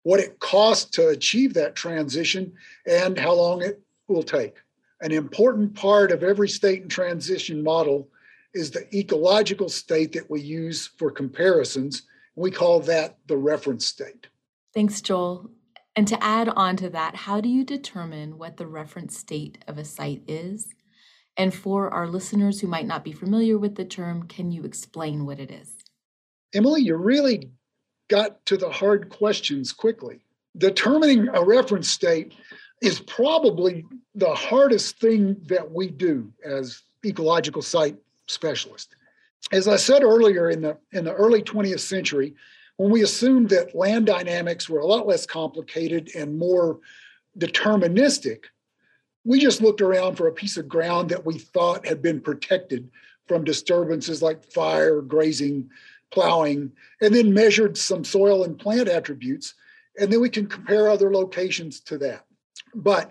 what 0.02 0.20
it 0.20 0.38
costs 0.38 0.90
to 0.92 1.08
achieve 1.08 1.54
that 1.54 1.74
transition, 1.74 2.52
and 2.86 3.18
how 3.18 3.34
long 3.34 3.62
it 3.62 3.80
will 4.08 4.22
take. 4.22 4.56
An 5.00 5.12
important 5.12 5.74
part 5.74 6.10
of 6.10 6.22
every 6.22 6.48
state 6.48 6.82
and 6.82 6.90
transition 6.90 7.62
model 7.62 8.08
is 8.54 8.70
the 8.70 8.92
ecological 8.96 9.68
state 9.68 10.12
that 10.12 10.30
we 10.30 10.40
use 10.40 10.86
for 10.86 11.10
comparisons. 11.10 12.02
We 12.34 12.50
call 12.50 12.80
that 12.80 13.18
the 13.26 13.36
reference 13.36 13.86
state. 13.86 14.26
Thanks, 14.74 15.00
Joel. 15.00 15.50
And 15.98 16.06
to 16.06 16.22
add 16.22 16.48
on 16.50 16.76
to 16.76 16.90
that, 16.90 17.16
how 17.16 17.40
do 17.40 17.48
you 17.48 17.64
determine 17.64 18.38
what 18.38 18.56
the 18.56 18.68
reference 18.68 19.18
state 19.18 19.58
of 19.66 19.78
a 19.78 19.84
site 19.84 20.22
is? 20.28 20.68
And 21.36 21.52
for 21.52 21.90
our 21.90 22.06
listeners 22.06 22.60
who 22.60 22.68
might 22.68 22.86
not 22.86 23.02
be 23.02 23.10
familiar 23.10 23.58
with 23.58 23.74
the 23.74 23.84
term, 23.84 24.28
can 24.28 24.52
you 24.52 24.62
explain 24.62 25.26
what 25.26 25.40
it 25.40 25.50
is? 25.50 25.74
Emily, 26.54 26.82
you 26.82 26.94
really 26.94 27.50
got 28.06 28.46
to 28.46 28.56
the 28.56 28.70
hard 28.70 29.08
questions 29.08 29.72
quickly. 29.72 30.20
Determining 30.56 31.30
a 31.34 31.42
reference 31.42 31.90
state 31.90 32.32
is 32.80 33.00
probably 33.00 33.84
the 34.14 34.32
hardest 34.32 35.00
thing 35.00 35.34
that 35.46 35.68
we 35.68 35.88
do 35.88 36.32
as 36.44 36.80
ecological 37.04 37.60
site 37.60 37.96
specialists. 38.28 38.94
As 39.50 39.66
I 39.66 39.74
said 39.74 40.04
earlier, 40.04 40.48
in 40.48 40.60
the 40.62 40.78
in 40.92 41.02
the 41.02 41.14
early 41.14 41.42
20th 41.42 41.80
century, 41.80 42.36
when 42.78 42.90
we 42.90 43.02
assumed 43.02 43.50
that 43.50 43.74
land 43.74 44.06
dynamics 44.06 44.68
were 44.68 44.78
a 44.78 44.86
lot 44.86 45.06
less 45.06 45.26
complicated 45.26 46.10
and 46.14 46.38
more 46.38 46.78
deterministic, 47.36 48.44
we 49.24 49.40
just 49.40 49.60
looked 49.60 49.80
around 49.80 50.14
for 50.16 50.28
a 50.28 50.32
piece 50.32 50.56
of 50.56 50.68
ground 50.68 51.10
that 51.10 51.26
we 51.26 51.38
thought 51.38 51.86
had 51.86 52.00
been 52.00 52.20
protected 52.20 52.88
from 53.26 53.44
disturbances 53.44 54.22
like 54.22 54.44
fire, 54.52 55.02
grazing, 55.02 55.68
plowing, 56.12 56.70
and 57.02 57.14
then 57.14 57.34
measured 57.34 57.76
some 57.76 58.04
soil 58.04 58.44
and 58.44 58.58
plant 58.58 58.88
attributes. 58.88 59.54
And 60.00 60.12
then 60.12 60.20
we 60.20 60.30
can 60.30 60.46
compare 60.46 60.88
other 60.88 61.12
locations 61.12 61.80
to 61.80 61.98
that. 61.98 62.24
But 62.76 63.10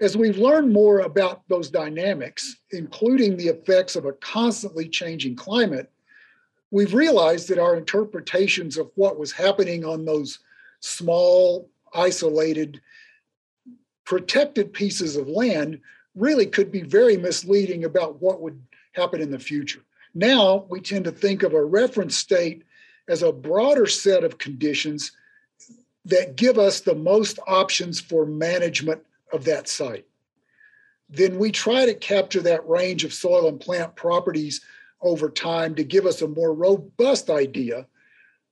as 0.00 0.16
we've 0.16 0.38
learned 0.38 0.72
more 0.72 1.00
about 1.00 1.42
those 1.48 1.70
dynamics, 1.70 2.56
including 2.72 3.36
the 3.36 3.46
effects 3.46 3.94
of 3.94 4.06
a 4.06 4.12
constantly 4.14 4.88
changing 4.88 5.36
climate, 5.36 5.90
we've 6.74 6.92
realized 6.92 7.48
that 7.48 7.58
our 7.60 7.76
interpretations 7.76 8.76
of 8.76 8.90
what 8.96 9.16
was 9.16 9.30
happening 9.30 9.84
on 9.84 10.04
those 10.04 10.40
small, 10.80 11.70
isolated, 11.94 12.80
protected 14.04 14.72
pieces 14.72 15.14
of 15.14 15.28
land 15.28 15.80
really 16.16 16.46
could 16.46 16.72
be 16.72 16.82
very 16.82 17.16
misleading 17.16 17.84
about 17.84 18.20
what 18.20 18.40
would 18.40 18.60
happen 18.90 19.20
in 19.20 19.30
the 19.30 19.38
future. 19.38 19.82
Now 20.14 20.66
we 20.68 20.80
tend 20.80 21.04
to 21.04 21.12
think 21.12 21.44
of 21.44 21.54
a 21.54 21.64
reference 21.64 22.16
state 22.16 22.64
as 23.06 23.22
a 23.22 23.30
broader 23.30 23.86
set 23.86 24.24
of 24.24 24.38
conditions 24.38 25.12
that 26.04 26.34
give 26.34 26.58
us 26.58 26.80
the 26.80 26.96
most 26.96 27.38
options 27.46 28.00
for 28.00 28.26
management 28.26 29.00
of 29.32 29.44
that 29.44 29.68
site. 29.68 30.06
Then 31.08 31.38
we 31.38 31.52
try 31.52 31.86
to 31.86 31.94
capture 31.94 32.40
that 32.42 32.68
range 32.68 33.04
of 33.04 33.14
soil 33.14 33.46
and 33.46 33.60
plant 33.60 33.94
properties 33.94 34.60
over 35.04 35.28
time 35.28 35.74
to 35.74 35.84
give 35.84 36.06
us 36.06 36.22
a 36.22 36.28
more 36.28 36.52
robust 36.52 37.30
idea 37.30 37.86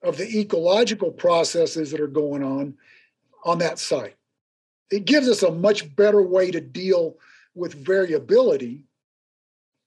of 0.04 0.18
the 0.18 0.38
ecological 0.38 1.11
processes 1.11 1.90
that 1.90 2.00
are 2.00 2.06
going 2.06 2.44
on 2.44 2.75
on 3.44 3.59
that 3.59 3.78
site. 3.78 4.16
It 4.90 5.06
gives 5.06 5.28
us 5.28 5.42
a 5.42 5.50
much 5.50 5.97
better 5.97 6.23
way 6.23 6.50
to 6.50 6.61
deal 6.61 7.16
with 7.54 7.75
variability 7.75 8.85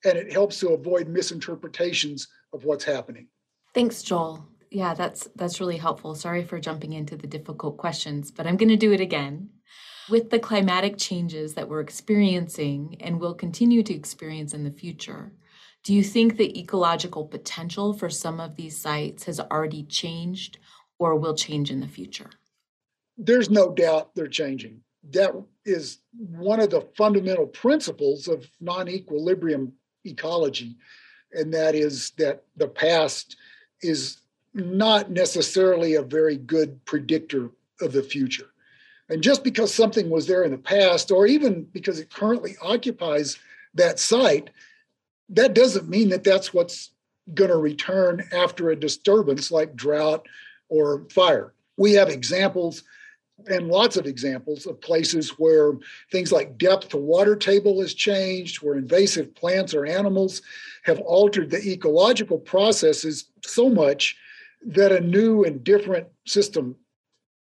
and 0.03 0.17
it 0.17 0.31
helps 0.31 0.59
to 0.59 0.69
avoid 0.69 1.07
misinterpretations 1.07 2.27
of 2.53 2.63
what's 2.63 2.83
happening. 2.83 3.27
Thanks, 3.73 4.01
Joel. 4.01 4.47
Yeah, 4.71 4.93
that's 4.93 5.27
that's 5.35 5.59
really 5.59 5.77
helpful. 5.77 6.15
Sorry 6.15 6.43
for 6.43 6.59
jumping 6.59 6.93
into 6.93 7.15
the 7.15 7.27
difficult 7.27 7.77
questions, 7.77 8.31
but 8.31 8.45
I'm 8.45 8.57
going 8.57 8.69
to 8.69 8.75
do 8.75 8.91
it 8.91 8.99
again. 8.99 9.49
With 10.09 10.29
the 10.29 10.39
climatic 10.39 10.97
changes 10.97 11.53
that 11.55 11.67
we're 11.67 11.79
experiencing 11.79 12.97
and 12.99 13.19
will 13.19 13.33
continue 13.33 13.83
to 13.83 13.93
experience 13.93 14.53
in 14.53 14.63
the 14.63 14.71
future, 14.71 15.31
do 15.85 15.93
you 15.93 16.03
think 16.03 16.35
the 16.35 16.59
ecological 16.59 17.25
potential 17.25 17.93
for 17.93 18.09
some 18.09 18.39
of 18.39 18.55
these 18.55 18.81
sites 18.81 19.25
has 19.25 19.39
already 19.39 19.83
changed 19.83 20.57
or 20.97 21.15
will 21.15 21.35
change 21.35 21.69
in 21.69 21.79
the 21.79 21.87
future? 21.87 22.31
There's 23.19 23.51
no 23.51 23.71
doubt 23.71 24.15
they're 24.15 24.27
changing. 24.27 24.81
That 25.11 25.33
is 25.63 25.99
one 26.11 26.59
of 26.59 26.71
the 26.71 26.89
fundamental 26.97 27.45
principles 27.45 28.27
of 28.27 28.49
non 28.59 28.89
equilibrium 28.89 29.73
ecology, 30.03 30.75
and 31.31 31.53
that 31.53 31.75
is 31.75 32.11
that 32.17 32.43
the 32.57 32.67
past 32.67 33.37
is 33.81 34.17
not 34.55 35.11
necessarily 35.11 35.93
a 35.93 36.01
very 36.01 36.37
good 36.37 36.83
predictor 36.85 37.51
of 37.79 37.93
the 37.93 38.01
future. 38.01 38.49
And 39.09 39.21
just 39.21 39.43
because 39.43 39.71
something 39.71 40.09
was 40.09 40.25
there 40.25 40.43
in 40.43 40.51
the 40.51 40.57
past, 40.57 41.11
or 41.11 41.27
even 41.27 41.65
because 41.65 41.99
it 41.99 42.11
currently 42.11 42.55
occupies 42.59 43.37
that 43.75 43.99
site, 43.99 44.49
that 45.29 45.53
doesn't 45.53 45.89
mean 45.89 46.09
that 46.09 46.23
that's 46.23 46.53
what's 46.53 46.91
going 47.33 47.49
to 47.49 47.57
return 47.57 48.23
after 48.31 48.69
a 48.69 48.75
disturbance 48.75 49.51
like 49.51 49.75
drought 49.75 50.27
or 50.69 51.05
fire. 51.09 51.53
We 51.77 51.93
have 51.93 52.09
examples 52.09 52.83
and 53.47 53.67
lots 53.67 53.97
of 53.97 54.05
examples 54.05 54.65
of 54.65 54.79
places 54.79 55.31
where 55.31 55.73
things 56.11 56.31
like 56.31 56.57
depth 56.57 56.89
to 56.89 56.97
water 56.97 57.35
table 57.35 57.81
has 57.81 57.93
changed, 57.93 58.61
where 58.61 58.75
invasive 58.75 59.35
plants 59.35 59.73
or 59.73 59.85
animals 59.85 60.41
have 60.83 60.99
altered 61.01 61.49
the 61.49 61.61
ecological 61.67 62.37
processes 62.37 63.25
so 63.43 63.69
much 63.69 64.15
that 64.65 64.91
a 64.91 65.01
new 65.01 65.43
and 65.43 65.63
different 65.63 66.07
system 66.25 66.75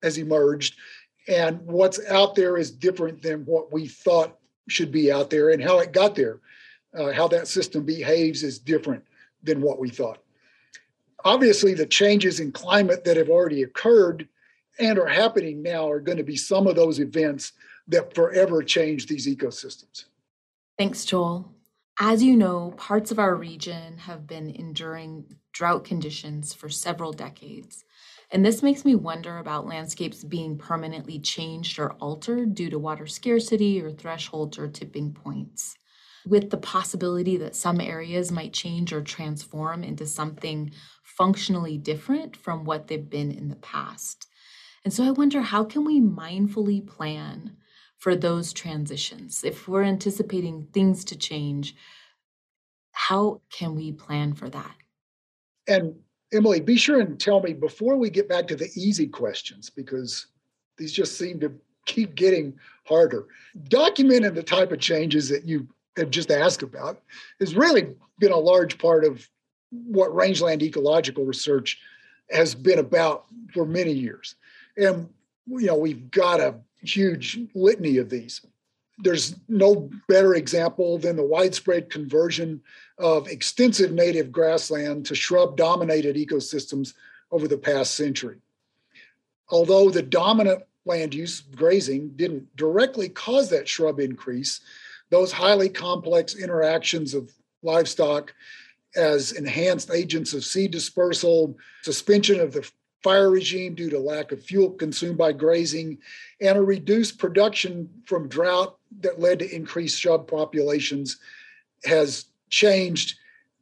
has 0.01 0.17
emerged 0.17 0.75
and 1.27 1.61
what's 1.61 2.03
out 2.07 2.35
there 2.35 2.57
is 2.57 2.71
different 2.71 3.21
than 3.21 3.45
what 3.45 3.71
we 3.71 3.87
thought 3.87 4.37
should 4.67 4.91
be 4.91 5.11
out 5.11 5.29
there 5.29 5.49
and 5.51 5.63
how 5.63 5.79
it 5.79 5.91
got 5.91 6.15
there 6.15 6.39
uh, 6.97 7.11
how 7.11 7.27
that 7.27 7.47
system 7.47 7.85
behaves 7.85 8.43
is 8.43 8.59
different 8.59 9.03
than 9.43 9.61
what 9.61 9.79
we 9.79 9.89
thought. 9.89 10.19
Obviously 11.23 11.73
the 11.73 11.85
changes 11.85 12.39
in 12.39 12.51
climate 12.51 13.03
that 13.03 13.17
have 13.17 13.29
already 13.29 13.63
occurred 13.63 14.27
and 14.79 14.97
are 14.97 15.07
happening 15.07 15.61
now 15.61 15.89
are 15.89 15.99
going 15.99 16.17
to 16.17 16.23
be 16.23 16.35
some 16.35 16.67
of 16.67 16.75
those 16.75 16.99
events 16.99 17.53
that 17.87 18.15
forever 18.15 18.63
change 18.63 19.05
these 19.05 19.27
ecosystems. 19.27 20.05
Thanks 20.77 21.05
joel. 21.05 21.51
As 21.99 22.23
you 22.23 22.35
know 22.35 22.71
parts 22.77 23.11
of 23.11 23.19
our 23.19 23.35
region 23.35 23.97
have 23.99 24.25
been 24.25 24.49
enduring 24.49 25.25
drought 25.53 25.83
conditions 25.83 26.53
for 26.53 26.69
several 26.69 27.11
decades 27.11 27.83
and 28.33 28.45
this 28.45 28.63
makes 28.63 28.85
me 28.85 28.95
wonder 28.95 29.39
about 29.39 29.67
landscapes 29.67 30.23
being 30.23 30.57
permanently 30.57 31.19
changed 31.19 31.77
or 31.77 31.91
altered 31.93 32.55
due 32.55 32.69
to 32.69 32.79
water 32.79 33.05
scarcity 33.05 33.81
or 33.81 33.91
thresholds 33.91 34.57
or 34.57 34.69
tipping 34.69 35.11
points. 35.11 35.77
With 36.25 36.49
the 36.49 36.57
possibility 36.57 37.37
that 37.37 37.55
some 37.55 37.81
areas 37.81 38.31
might 38.31 38.53
change 38.53 38.93
or 38.93 39.01
transform 39.01 39.83
into 39.83 40.05
something 40.05 40.71
functionally 41.03 41.77
different 41.77 42.35
from 42.35 42.63
what 42.63 42.87
they've 42.87 43.09
been 43.09 43.31
in 43.31 43.49
the 43.49 43.55
past. 43.57 44.27
And 44.83 44.93
so 44.93 45.03
I 45.03 45.11
wonder 45.11 45.41
how 45.41 45.63
can 45.63 45.85
we 45.85 45.99
mindfully 45.99 46.85
plan 46.85 47.57
for 47.97 48.15
those 48.15 48.53
transitions? 48.53 49.43
If 49.43 49.67
we're 49.67 49.83
anticipating 49.83 50.67
things 50.73 51.05
to 51.05 51.17
change, 51.17 51.75
how 52.91 53.41
can 53.51 53.75
we 53.75 53.91
plan 53.91 54.33
for 54.33 54.49
that? 54.49 54.75
And 55.67 55.95
Emily, 56.33 56.61
be 56.61 56.77
sure 56.77 57.01
and 57.01 57.19
tell 57.19 57.41
me 57.41 57.53
before 57.53 57.97
we 57.97 58.09
get 58.09 58.29
back 58.29 58.47
to 58.47 58.55
the 58.55 58.69
easy 58.75 59.05
questions, 59.05 59.69
because 59.69 60.27
these 60.77 60.93
just 60.93 61.17
seem 61.17 61.39
to 61.41 61.51
keep 61.85 62.15
getting 62.15 62.53
harder. 62.85 63.27
Documenting 63.69 64.33
the 64.33 64.43
type 64.43 64.71
of 64.71 64.79
changes 64.79 65.29
that 65.29 65.45
you 65.45 65.67
have 65.97 66.09
just 66.09 66.31
asked 66.31 66.63
about 66.63 67.01
has 67.39 67.55
really 67.55 67.95
been 68.19 68.31
a 68.31 68.37
large 68.37 68.77
part 68.77 69.03
of 69.03 69.27
what 69.71 70.13
rangeland 70.13 70.61
ecological 70.61 71.25
research 71.25 71.79
has 72.29 72.55
been 72.55 72.79
about 72.79 73.25
for 73.53 73.65
many 73.65 73.91
years. 73.91 74.35
And 74.77 75.09
you 75.47 75.67
know, 75.67 75.75
we've 75.75 76.09
got 76.11 76.39
a 76.39 76.55
huge 76.81 77.39
litany 77.53 77.97
of 77.97 78.09
these. 78.09 78.41
There's 78.99 79.35
no 79.49 79.89
better 80.07 80.35
example 80.35 80.97
than 80.97 81.15
the 81.15 81.25
widespread 81.25 81.89
conversion 81.89 82.61
of 82.97 83.27
extensive 83.27 83.91
native 83.91 84.31
grassland 84.31 85.05
to 85.07 85.15
shrub 85.15 85.57
dominated 85.57 86.15
ecosystems 86.15 86.93
over 87.31 87.47
the 87.47 87.57
past 87.57 87.95
century. 87.95 88.37
Although 89.49 89.89
the 89.89 90.03
dominant 90.03 90.63
land 90.85 91.13
use, 91.13 91.41
grazing, 91.41 92.09
didn't 92.15 92.55
directly 92.55 93.09
cause 93.09 93.49
that 93.49 93.67
shrub 93.67 93.99
increase, 93.99 94.61
those 95.11 95.31
highly 95.31 95.69
complex 95.69 96.35
interactions 96.35 97.13
of 97.13 97.31
livestock 97.61 98.33
as 98.95 99.33
enhanced 99.33 99.91
agents 99.91 100.33
of 100.33 100.43
seed 100.43 100.71
dispersal, 100.71 101.55
suspension 101.83 102.39
of 102.39 102.53
the 102.53 102.69
fire 103.03 103.29
regime 103.29 103.75
due 103.75 103.89
to 103.89 103.99
lack 103.99 104.31
of 104.31 104.43
fuel 104.43 104.71
consumed 104.71 105.17
by 105.17 105.31
grazing, 105.31 105.97
and 106.39 106.57
a 106.57 106.61
reduced 106.61 107.17
production 107.19 107.89
from 108.05 108.27
drought 108.27 108.77
that 109.01 109.19
led 109.19 109.39
to 109.39 109.55
increased 109.55 109.99
shrub 109.99 110.27
populations 110.27 111.17
has 111.83 112.25
changed, 112.49 113.17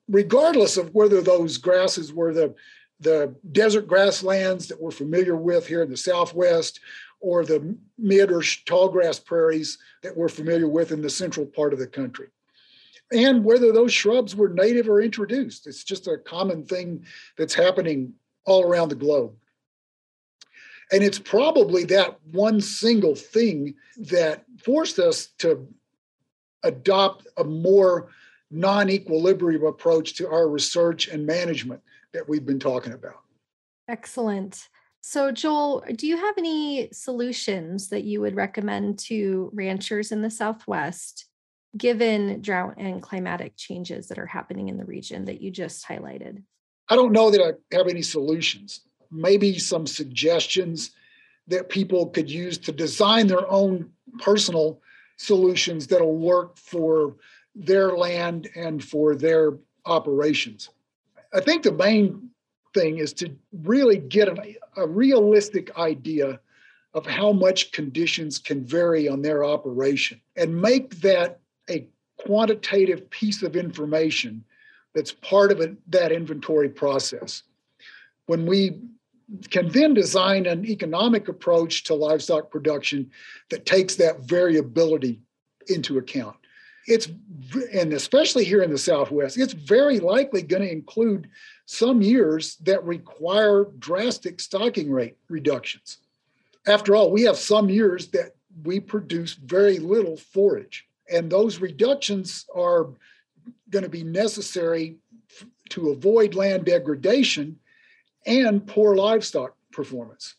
regardless 0.07 0.77
of 0.77 0.93
whether 0.93 1.21
those 1.21 1.57
grasses 1.57 2.11
were 2.11 2.33
the, 2.33 2.53
the 2.99 3.33
desert 3.51 3.87
grasslands 3.87 4.67
that 4.67 4.81
we're 4.81 4.91
familiar 4.91 5.35
with 5.35 5.65
here 5.65 5.83
in 5.83 5.89
the 5.89 5.97
Southwest 5.97 6.79
or 7.19 7.43
the 7.45 7.75
mid 7.97 8.31
or 8.31 8.43
tall 8.65 8.89
grass 8.89 9.19
prairies 9.19 9.77
that 10.03 10.15
we're 10.15 10.29
familiar 10.29 10.67
with 10.67 10.91
in 10.91 11.01
the 11.01 11.09
central 11.09 11.45
part 11.45 11.73
of 11.73 11.79
the 11.79 11.87
country. 11.87 12.27
And 13.11 13.43
whether 13.43 13.71
those 13.71 13.93
shrubs 13.93 14.35
were 14.35 14.49
native 14.49 14.87
or 14.87 15.01
introduced. 15.01 15.67
It's 15.67 15.83
just 15.83 16.07
a 16.07 16.17
common 16.17 16.63
thing 16.65 17.05
that's 17.37 17.55
happening 17.55 18.13
all 18.45 18.63
around 18.63 18.89
the 18.89 18.95
globe. 18.95 19.33
And 20.91 21.03
it's 21.03 21.19
probably 21.19 21.83
that 21.85 22.19
one 22.31 22.61
single 22.61 23.15
thing 23.15 23.75
that 23.97 24.43
forced 24.63 24.99
us 24.99 25.27
to 25.39 25.67
adopt 26.63 27.27
a 27.37 27.43
more 27.43 28.09
non 28.51 28.89
equilibrium 28.89 29.65
approach 29.65 30.15
to 30.15 30.27
our 30.27 30.47
research 30.47 31.07
and 31.07 31.25
management 31.25 31.81
that 32.13 32.27
we've 32.27 32.45
been 32.45 32.59
talking 32.59 32.93
about. 32.93 33.19
Excellent. 33.87 34.69
So, 35.01 35.31
Joel, 35.31 35.83
do 35.95 36.07
you 36.07 36.17
have 36.17 36.37
any 36.37 36.89
solutions 36.91 37.89
that 37.89 38.03
you 38.03 38.21
would 38.21 38.35
recommend 38.35 38.99
to 38.99 39.49
ranchers 39.53 40.11
in 40.11 40.21
the 40.21 40.29
Southwest, 40.29 41.25
given 41.77 42.41
drought 42.41 42.75
and 42.77 43.01
climatic 43.01 43.53
changes 43.55 44.07
that 44.07 44.19
are 44.19 44.25
happening 44.25 44.67
in 44.67 44.77
the 44.77 44.85
region 44.85 45.25
that 45.25 45.41
you 45.41 45.51
just 45.51 45.87
highlighted? 45.87 46.43
I 46.89 46.95
don't 46.95 47.13
know 47.13 47.31
that 47.31 47.41
I 47.41 47.75
have 47.75 47.87
any 47.87 48.01
solutions. 48.01 48.81
Maybe 49.11 49.57
some 49.57 49.87
suggestions 49.87 50.91
that 51.47 51.69
people 51.69 52.07
could 52.07 52.29
use 52.29 52.57
to 52.59 52.71
design 52.71 53.27
their 53.27 53.49
own 53.49 53.89
personal 54.19 54.81
solutions 55.17 55.87
that'll 55.87 56.17
work 56.17 56.57
for 56.57 57.15
their 57.55 57.97
land 57.97 58.49
and 58.55 58.83
for 58.83 59.15
their 59.15 59.57
operations. 59.85 60.69
I 61.33 61.39
think 61.41 61.63
the 61.63 61.71
main 61.71 62.29
thing 62.73 62.97
is 62.97 63.13
to 63.13 63.35
really 63.63 63.97
get 63.97 64.27
an, 64.27 64.55
a 64.77 64.87
realistic 64.87 65.77
idea 65.77 66.39
of 66.93 67.05
how 67.05 67.31
much 67.31 67.71
conditions 67.71 68.39
can 68.39 68.63
vary 68.65 69.07
on 69.07 69.21
their 69.21 69.43
operation 69.43 70.19
and 70.35 70.59
make 70.59 70.99
that 71.01 71.39
a 71.69 71.87
quantitative 72.17 73.09
piece 73.09 73.43
of 73.43 73.55
information 73.55 74.43
that's 74.95 75.11
part 75.11 75.51
of 75.51 75.61
it, 75.61 75.77
that 75.91 76.11
inventory 76.11 76.69
process. 76.69 77.43
When 78.25 78.45
we 78.45 78.79
can 79.51 79.69
then 79.69 79.93
design 79.93 80.47
an 80.47 80.65
economic 80.65 81.27
approach 81.27 81.83
to 81.85 81.93
livestock 81.93 82.49
production 82.49 83.11
that 83.49 83.65
takes 83.65 83.95
that 83.95 84.21
variability 84.21 85.21
into 85.67 85.99
account. 85.99 86.35
It's, 86.89 87.07
and 87.71 87.93
especially 87.93 88.43
here 88.43 88.63
in 88.63 88.71
the 88.71 88.77
Southwest, 88.77 89.37
it's 89.37 89.53
very 89.53 89.99
likely 89.99 90.41
going 90.41 90.63
to 90.63 90.71
include 90.71 91.29
some 91.67 92.01
years 92.01 92.55
that 92.63 92.83
require 92.83 93.65
drastic 93.77 94.39
stocking 94.39 94.91
rate 94.91 95.15
reductions. 95.29 95.99
After 96.67 96.95
all, 96.95 97.11
we 97.11 97.21
have 97.23 97.37
some 97.37 97.69
years 97.69 98.07
that 98.07 98.35
we 98.63 98.79
produce 98.79 99.33
very 99.33 99.77
little 99.77 100.17
forage, 100.17 100.87
and 101.11 101.31
those 101.31 101.61
reductions 101.61 102.45
are 102.55 102.87
going 103.69 103.83
to 103.83 103.89
be 103.89 104.03
necessary 104.03 104.97
to 105.69 105.89
avoid 105.89 106.33
land 106.33 106.65
degradation 106.65 107.59
and 108.25 108.65
poor 108.65 108.95
livestock 108.95 109.55
performance. 109.71 110.35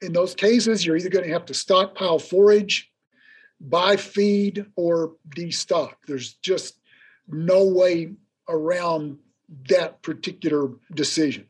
In 0.00 0.14
those 0.14 0.34
cases, 0.34 0.86
you're 0.86 0.96
either 0.96 1.10
going 1.10 1.26
to 1.26 1.32
have 1.32 1.46
to 1.46 1.54
stockpile 1.54 2.18
forage, 2.18 2.91
buy 3.68 3.96
feed, 3.96 4.66
or 4.76 5.14
destock. 5.36 5.94
There's 6.06 6.34
just 6.34 6.78
no 7.28 7.64
way 7.64 8.12
around 8.48 9.18
that 9.68 10.02
particular 10.02 10.70
decision. 10.94 11.46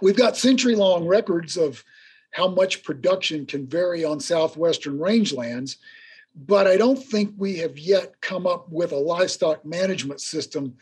We've 0.00 0.16
got 0.16 0.36
century 0.36 0.74
long 0.74 1.06
records 1.06 1.56
of 1.56 1.84
how 2.30 2.48
much 2.48 2.82
production 2.82 3.44
can 3.44 3.66
vary 3.66 4.04
on 4.04 4.18
southwestern 4.18 4.98
rangelands, 4.98 5.76
but 6.34 6.66
I 6.66 6.76
don't 6.76 6.98
think 6.98 7.34
we 7.36 7.56
have 7.58 7.78
yet 7.78 8.20
come 8.20 8.46
up 8.46 8.70
with 8.70 8.92
a 8.92 8.96
livestock 8.96 9.64
management 9.66 10.20
system 10.20 10.76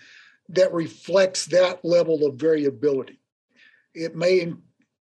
that 0.48 0.72
reflects 0.72 1.46
that 1.46 1.84
level 1.84 2.24
of 2.26 2.36
variability. 2.36 3.18
It 3.94 4.14
may, 4.14 4.52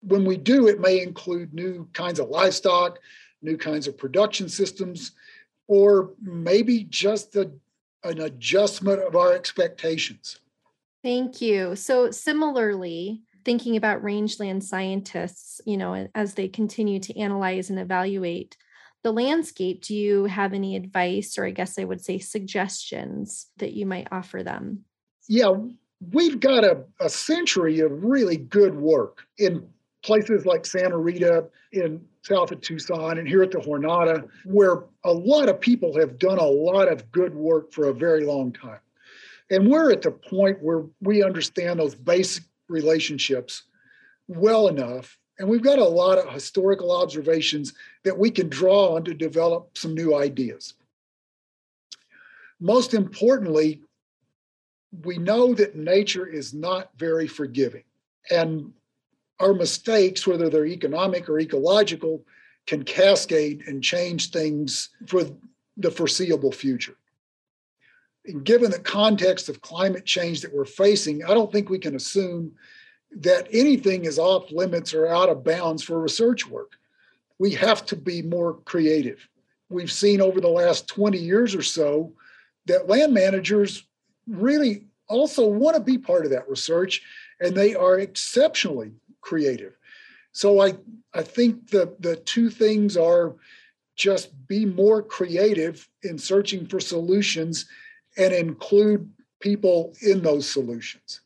when 0.01 0.23
we 0.23 0.37
do, 0.37 0.67
it 0.67 0.79
may 0.79 1.01
include 1.01 1.53
new 1.53 1.89
kinds 1.93 2.19
of 2.19 2.29
livestock, 2.29 2.99
new 3.41 3.57
kinds 3.57 3.87
of 3.87 3.97
production 3.97 4.47
systems, 4.47 5.11
or 5.67 6.11
maybe 6.21 6.83
just 6.83 7.35
a, 7.35 7.51
an 8.03 8.21
adjustment 8.21 9.01
of 9.01 9.15
our 9.15 9.33
expectations. 9.33 10.39
Thank 11.03 11.41
you. 11.41 11.75
So, 11.75 12.11
similarly, 12.11 13.21
thinking 13.45 13.77
about 13.77 14.03
rangeland 14.03 14.63
scientists, 14.63 15.61
you 15.65 15.77
know, 15.77 16.07
as 16.15 16.33
they 16.33 16.47
continue 16.47 16.99
to 16.99 17.17
analyze 17.17 17.69
and 17.69 17.79
evaluate 17.79 18.57
the 19.03 19.13
landscape, 19.13 19.83
do 19.83 19.95
you 19.95 20.25
have 20.25 20.53
any 20.53 20.75
advice 20.75 21.37
or 21.37 21.45
I 21.45 21.51
guess 21.51 21.79
I 21.79 21.85
would 21.85 22.03
say 22.03 22.19
suggestions 22.19 23.47
that 23.57 23.73
you 23.73 23.85
might 23.85 24.09
offer 24.11 24.43
them? 24.43 24.83
Yeah, 25.29 25.53
we've 26.11 26.39
got 26.39 26.63
a, 26.63 26.83
a 26.99 27.09
century 27.09 27.79
of 27.79 28.03
really 28.03 28.37
good 28.37 28.75
work 28.75 29.23
in 29.37 29.67
places 30.03 30.45
like 30.45 30.65
Santa 30.65 30.97
Rita 30.97 31.45
in 31.71 32.05
south 32.21 32.51
of 32.51 32.61
Tucson 32.61 33.17
and 33.17 33.27
here 33.27 33.43
at 33.43 33.51
the 33.51 33.59
Jornada, 33.59 34.27
where 34.45 34.83
a 35.03 35.11
lot 35.11 35.49
of 35.49 35.59
people 35.59 35.97
have 35.97 36.19
done 36.19 36.37
a 36.37 36.45
lot 36.45 36.91
of 36.91 37.11
good 37.11 37.33
work 37.33 37.71
for 37.71 37.87
a 37.87 37.93
very 37.93 38.25
long 38.25 38.51
time. 38.51 38.79
And 39.49 39.69
we're 39.69 39.91
at 39.91 40.01
the 40.01 40.11
point 40.11 40.61
where 40.61 40.83
we 41.01 41.23
understand 41.23 41.79
those 41.79 41.95
basic 41.95 42.43
relationships 42.67 43.63
well 44.27 44.67
enough. 44.67 45.17
And 45.39 45.47
we've 45.47 45.61
got 45.61 45.79
a 45.79 45.85
lot 45.85 46.17
of 46.17 46.33
historical 46.33 46.91
observations 46.91 47.73
that 48.03 48.17
we 48.17 48.29
can 48.29 48.49
draw 48.49 48.95
on 48.95 49.03
to 49.05 49.13
develop 49.13 49.77
some 49.77 49.93
new 49.93 50.15
ideas. 50.15 50.73
Most 52.59 52.93
importantly, 52.93 53.81
we 55.03 55.17
know 55.17 55.53
that 55.53 55.75
nature 55.75 56.25
is 56.25 56.53
not 56.53 56.89
very 56.97 57.27
forgiving. 57.27 57.83
And 58.31 58.73
our 59.39 59.53
mistakes, 59.53 60.25
whether 60.25 60.49
they're 60.49 60.65
economic 60.65 61.29
or 61.29 61.39
ecological, 61.39 62.23
can 62.65 62.83
cascade 62.83 63.63
and 63.67 63.83
change 63.83 64.31
things 64.31 64.89
for 65.07 65.23
the 65.77 65.91
foreseeable 65.91 66.51
future. 66.51 66.97
And 68.25 68.43
given 68.43 68.71
the 68.71 68.79
context 68.79 69.47
of 69.47 69.61
climate 69.61 70.05
change 70.05 70.41
that 70.41 70.53
we're 70.53 70.65
facing, 70.65 71.23
I 71.23 71.29
don't 71.29 71.51
think 71.51 71.69
we 71.69 71.79
can 71.79 71.95
assume 71.95 72.51
that 73.11 73.47
anything 73.51 74.03
is 74.03 74.19
off 74.19 74.51
limits 74.51 74.93
or 74.93 75.07
out 75.07 75.29
of 75.29 75.45
bounds 75.45 75.81
for 75.81 75.99
research 75.99 76.45
work. 76.45 76.73
We 77.39 77.51
have 77.51 77.85
to 77.85 77.95
be 77.95 78.21
more 78.21 78.55
creative. 78.65 79.27
We've 79.69 79.91
seen 79.91 80.19
over 80.19 80.41
the 80.41 80.49
last 80.49 80.87
20 80.87 81.17
years 81.17 81.55
or 81.55 81.61
so 81.61 82.13
that 82.65 82.89
land 82.89 83.13
managers 83.13 83.87
really 84.27 84.85
also 85.07 85.47
want 85.47 85.77
to 85.77 85.81
be 85.81 85.97
part 85.97 86.25
of 86.25 86.31
that 86.31 86.49
research 86.49 87.01
and 87.39 87.55
they 87.55 87.75
are 87.75 87.99
exceptionally 87.99 88.91
creative. 89.27 89.77
So 90.31 90.61
I 90.61 90.73
I 91.13 91.23
think 91.23 91.69
the 91.69 91.95
the 91.99 92.15
two 92.15 92.49
things 92.49 92.95
are 92.95 93.35
just 93.95 94.47
be 94.47 94.65
more 94.65 95.01
creative 95.01 95.89
in 96.03 96.17
searching 96.17 96.65
for 96.67 96.79
solutions 96.79 97.65
and 98.17 98.33
include 98.33 99.11
people 99.39 99.93
in 100.01 100.21
those 100.21 100.49
solutions. 100.49 101.21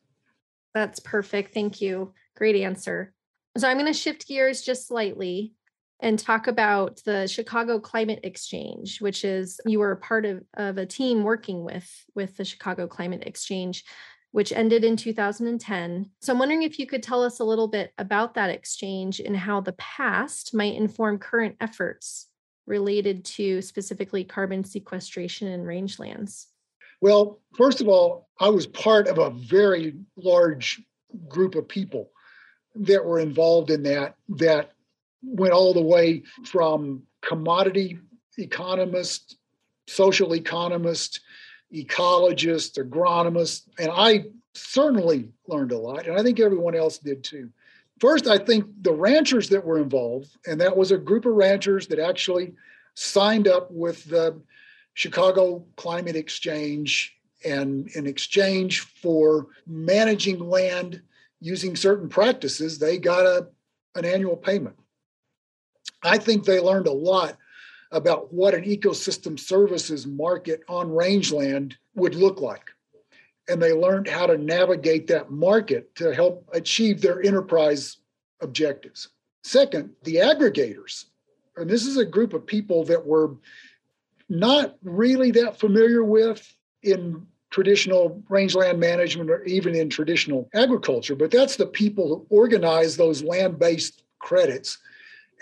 That's 0.74 1.00
perfect. 1.00 1.54
Thank 1.54 1.82
you. 1.82 2.14
Great 2.36 2.56
answer. 2.56 3.14
So 3.58 3.68
I'm 3.68 3.78
going 3.78 3.94
to 3.94 3.94
shift 3.94 4.28
gears 4.28 4.62
just 4.62 4.88
slightly 4.88 5.54
and 6.00 6.18
talk 6.18 6.48
about 6.48 7.02
the 7.04 7.28
Chicago 7.28 7.78
Climate 7.80 8.22
Exchange, 8.24 9.02
which 9.02 9.26
is 9.26 9.60
you 9.66 9.80
were 9.80 9.92
a 9.92 9.98
part 9.98 10.26
of, 10.26 10.42
of 10.56 10.78
a 10.78 10.86
team 10.86 11.24
working 11.24 11.66
with 11.66 11.90
with 12.16 12.38
the 12.38 12.46
Chicago 12.46 12.88
Climate 12.88 13.24
Exchange, 13.26 13.84
which 14.32 14.54
ended 14.54 14.84
in 14.84 14.96
2010. 14.96 16.10
So 16.22 16.34
I'm 16.34 16.39
wondering 16.39 16.63
if 16.63 16.80
you 16.80 16.88
could 16.88 17.04
tell 17.04 17.24
us 17.24 17.39
a 17.39 17.44
little 17.44 17.67
bit 17.67 17.94
about 17.98 18.34
that 18.36 18.50
exchange 18.50 19.20
and 19.20 19.36
how 19.36 19.62
the 19.62 19.74
past 19.74 20.54
might 20.54 20.76
inform 20.76 21.20
current 21.20 21.58
efforts 21.60 22.28
related 22.65 23.26
to 23.26 23.62
specifically 23.62 24.24
carbon 24.24 24.63
sequestration 24.63 25.48
in 25.48 25.63
rangelands. 25.63 26.46
Well, 27.02 27.41
first 27.58 27.82
of 27.82 27.88
all, 27.88 28.30
I 28.39 28.50
was 28.50 28.67
part 28.67 29.08
of 29.08 29.17
a 29.17 29.32
very 29.32 29.96
large 30.15 30.82
group 31.28 31.56
of 31.56 31.67
people 31.67 32.12
that 32.76 33.04
were 33.04 33.20
involved 33.20 33.70
in 33.70 33.84
that, 33.84 34.15
that 34.30 34.72
went 35.24 35.54
all 35.54 35.74
the 35.74 35.82
way 35.82 36.24
from 36.46 37.04
commodity 37.22 38.00
economists, 38.38 39.36
social 39.88 40.34
economists, 40.34 41.20
ecologists, 41.74 42.78
agronomists, 42.78 43.64
and 43.80 43.90
I 43.92 44.26
certainly 44.54 45.30
learned 45.48 45.72
a 45.72 45.78
lot, 45.78 46.08
and 46.08 46.18
I 46.18 46.24
think 46.24 46.40
everyone 46.40 46.76
else 46.76 46.98
did 46.98 47.24
too. 47.24 47.50
First, 48.00 48.28
I 48.28 48.38
think 48.38 48.66
the 48.82 48.94
ranchers 48.94 49.50
that 49.50 49.64
were 49.64 49.80
involved, 49.80 50.36
and 50.48 50.60
that 50.60 50.76
was 50.76 50.92
a 50.92 50.98
group 50.98 51.26
of 51.26 51.34
ranchers 51.34 51.88
that 51.88 52.00
actually 52.00 52.54
signed 52.96 53.48
up 53.48 53.70
with 53.72 54.04
the 54.06 54.42
Chicago 54.94 55.64
Climate 55.78 56.16
Exchange 56.16 57.16
and 57.46 57.88
in 57.90 58.06
exchange 58.06 58.82
for 58.82 59.48
managing 59.66 60.40
land 60.40 61.02
using 61.40 61.76
certain 61.76 62.10
practices, 62.10 62.78
they 62.78 62.98
got 62.98 63.26
a, 63.26 63.48
an 63.96 64.06
annual 64.06 64.38
payment. 64.38 64.76
I 66.04 66.18
think 66.18 66.44
they 66.44 66.60
learned 66.60 66.88
a 66.88 66.92
lot 66.92 67.38
about 67.92 68.34
what 68.34 68.54
an 68.54 68.64
ecosystem 68.64 69.40
services 69.40 70.08
market 70.08 70.64
on 70.68 70.92
rangeland 70.92 71.78
would 71.96 72.16
look 72.16 72.40
like. 72.40 72.70
And 73.50 73.62
they 73.62 73.74
learned 73.74 74.08
how 74.08 74.28
to 74.28 74.38
navigate 74.38 75.08
that 75.08 75.32
market 75.32 75.94
to 75.96 76.14
help 76.14 76.48
achieve 76.54 77.02
their 77.02 77.22
enterprise 77.22 77.98
objectives. 78.40 79.10
Second, 79.44 79.92
the 80.04 80.16
aggregators. 80.16 81.06
And 81.58 81.70
this 81.70 81.86
is 81.86 81.98
a 81.98 82.06
group 82.06 82.34
of 82.34 82.46
people 82.46 82.86
that 82.86 83.06
were 83.06 83.36
not 84.30 84.78
really 84.84 85.32
that 85.32 85.60
familiar 85.60 86.04
with 86.04 86.56
in 86.84 87.28
traditional 87.50 88.24
rangeland 88.30 88.80
management 88.80 89.30
or 89.30 89.44
even 89.44 89.76
in 89.76 89.90
traditional 89.90 90.50
agriculture, 90.54 91.16
but 91.16 91.32
that's 91.32 91.58
the 91.58 91.66
people 91.66 92.08
who 92.08 92.26
organize 92.30 92.96
those 92.96 93.22
land 93.22 93.60
based 93.60 94.04
credits 94.20 94.78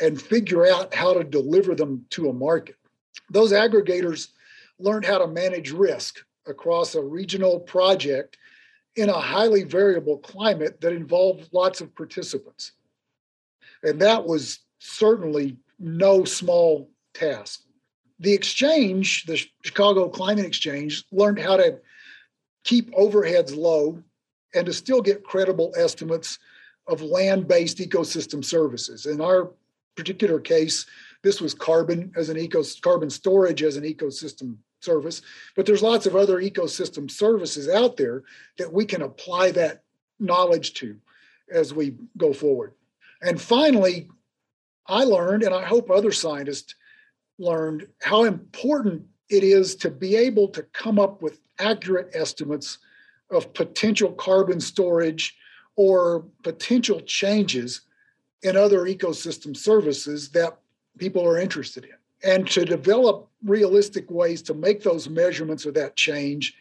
and 0.01 0.21
figure 0.21 0.65
out 0.65 0.93
how 0.93 1.13
to 1.13 1.23
deliver 1.23 1.75
them 1.75 2.05
to 2.11 2.29
a 2.29 2.33
market. 2.33 2.75
Those 3.29 3.51
aggregators 3.51 4.29
learned 4.79 5.05
how 5.05 5.17
to 5.17 5.27
manage 5.27 5.71
risk 5.71 6.19
across 6.47 6.95
a 6.95 7.01
regional 7.01 7.59
project 7.59 8.37
in 8.95 9.09
a 9.09 9.19
highly 9.19 9.63
variable 9.63 10.17
climate 10.17 10.81
that 10.81 10.93
involved 10.93 11.49
lots 11.51 11.81
of 11.81 11.93
participants. 11.95 12.71
And 13.83 14.01
that 14.01 14.25
was 14.25 14.59
certainly 14.79 15.57
no 15.79 16.23
small 16.23 16.89
task 17.13 17.61
the 18.19 18.33
exchange, 18.33 19.25
the 19.25 19.41
Chicago 19.63 20.09
Climate 20.09 20.45
Exchange, 20.45 21.05
learned 21.11 21.39
how 21.39 21.57
to 21.57 21.79
keep 22.63 22.91
overheads 22.91 23.55
low 23.55 24.03
and 24.53 24.65
to 24.65 24.73
still 24.73 25.01
get 25.01 25.23
credible 25.23 25.73
estimates 25.77 26.37
of 26.87 27.01
land 27.01 27.47
based 27.47 27.77
ecosystem 27.77 28.43
services. 28.43 29.05
And 29.05 29.21
our 29.21 29.51
particular 29.99 30.39
case, 30.39 30.85
this 31.23 31.41
was 31.41 31.53
carbon 31.53 32.11
as 32.15 32.29
an 32.29 32.37
eco 32.37 32.63
carbon 32.81 33.09
storage 33.09 33.61
as 33.61 33.75
an 33.75 33.83
ecosystem 33.83 34.55
service, 34.79 35.21
but 35.55 35.65
there's 35.65 35.83
lots 35.83 36.05
of 36.05 36.15
other 36.15 36.37
ecosystem 36.37 37.11
services 37.11 37.67
out 37.67 37.97
there 37.97 38.23
that 38.57 38.71
we 38.71 38.85
can 38.85 39.01
apply 39.01 39.51
that 39.51 39.83
knowledge 40.19 40.73
to 40.75 40.95
as 41.51 41.73
we 41.73 41.95
go 42.17 42.31
forward. 42.31 42.73
And 43.21 43.41
finally, 43.41 44.09
I 44.87 45.03
learned, 45.03 45.43
and 45.43 45.53
I 45.53 45.65
hope 45.65 45.89
other 45.89 46.13
scientists 46.13 46.75
learned 47.37 47.87
how 48.01 48.23
important 48.23 49.03
it 49.29 49.43
is 49.43 49.75
to 49.75 49.91
be 49.91 50.15
able 50.15 50.47
to 50.49 50.63
come 50.63 50.97
up 50.97 51.21
with 51.21 51.41
accurate 51.59 52.11
estimates 52.13 52.77
of 53.29 53.53
potential 53.53 54.13
carbon 54.13 54.61
storage 54.61 55.35
or 55.75 56.25
potential 56.43 57.01
changes 57.01 57.81
in 58.43 58.55
other 58.55 58.81
ecosystem 58.85 59.55
services 59.55 60.29
that 60.29 60.57
people 60.97 61.25
are 61.25 61.39
interested 61.39 61.85
in. 61.85 61.91
And 62.23 62.49
to 62.51 62.65
develop 62.65 63.29
realistic 63.43 64.09
ways 64.11 64.41
to 64.43 64.53
make 64.53 64.83
those 64.83 65.09
measurements 65.09 65.65
of 65.65 65.73
that 65.75 65.95
change 65.95 66.55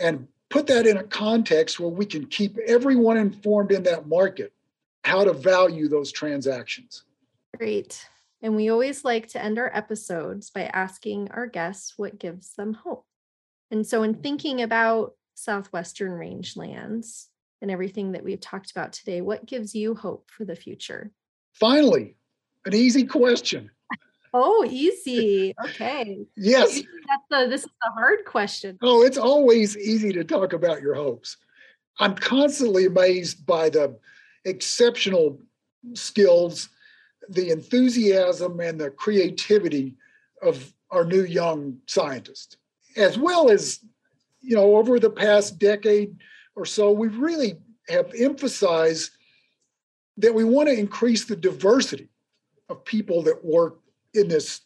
and 0.00 0.26
put 0.48 0.66
that 0.66 0.86
in 0.86 0.96
a 0.96 1.04
context 1.04 1.78
where 1.78 1.90
we 1.90 2.06
can 2.06 2.26
keep 2.26 2.58
everyone 2.66 3.16
informed 3.16 3.72
in 3.72 3.82
that 3.84 4.08
market 4.08 4.52
how 5.04 5.24
to 5.24 5.32
value 5.32 5.88
those 5.88 6.10
transactions. 6.10 7.04
Great. 7.56 8.08
And 8.42 8.56
we 8.56 8.68
always 8.68 9.04
like 9.04 9.28
to 9.28 9.42
end 9.42 9.58
our 9.58 9.70
episodes 9.74 10.50
by 10.50 10.64
asking 10.64 11.30
our 11.30 11.46
guests 11.46 11.94
what 11.96 12.18
gives 12.18 12.54
them 12.54 12.74
hope. 12.74 13.06
And 13.70 13.86
so, 13.86 14.02
in 14.02 14.12
mm-hmm. 14.12 14.22
thinking 14.22 14.62
about 14.62 15.14
Southwestern 15.34 16.12
rangelands 16.12 17.26
and 17.62 17.70
everything 17.70 18.12
that 18.12 18.24
we've 18.24 18.40
talked 18.40 18.70
about 18.70 18.92
today, 18.92 19.20
what 19.20 19.46
gives 19.46 19.74
you 19.74 19.94
hope 19.94 20.30
for 20.30 20.44
the 20.44 20.56
future? 20.56 21.10
Finally, 21.54 22.16
an 22.64 22.74
easy 22.74 23.04
question. 23.04 23.70
Oh, 24.32 24.64
easy. 24.70 25.54
Okay. 25.64 26.26
yes. 26.36 26.82
The, 27.30 27.46
this 27.48 27.62
is 27.62 27.70
the 27.82 27.92
hard 27.92 28.24
question. 28.24 28.78
Oh, 28.82 29.02
it's 29.02 29.16
always 29.16 29.76
easy 29.76 30.12
to 30.12 30.24
talk 30.24 30.52
about 30.52 30.82
your 30.82 30.94
hopes. 30.94 31.36
I'm 32.00 32.16
constantly 32.16 32.86
amazed 32.86 33.46
by 33.46 33.70
the 33.70 33.96
exceptional 34.44 35.38
skills 35.94 36.68
the 37.28 37.50
enthusiasm 37.50 38.60
and 38.60 38.80
the 38.80 38.90
creativity 38.90 39.94
of 40.42 40.72
our 40.90 41.04
new 41.04 41.24
young 41.24 41.78
scientists, 41.86 42.56
as 42.96 43.18
well 43.18 43.50
as, 43.50 43.80
you 44.40 44.54
know, 44.54 44.76
over 44.76 44.98
the 45.00 45.10
past 45.10 45.58
decade 45.58 46.16
or 46.56 46.64
so, 46.64 46.90
we 46.90 47.08
really 47.08 47.58
have 47.88 48.12
emphasized 48.18 49.12
that 50.16 50.34
we 50.34 50.44
want 50.44 50.68
to 50.68 50.78
increase 50.78 51.26
the 51.26 51.36
diversity 51.36 52.08
of 52.68 52.84
people 52.84 53.22
that 53.22 53.44
work 53.44 53.78
in 54.14 54.28
this 54.28 54.62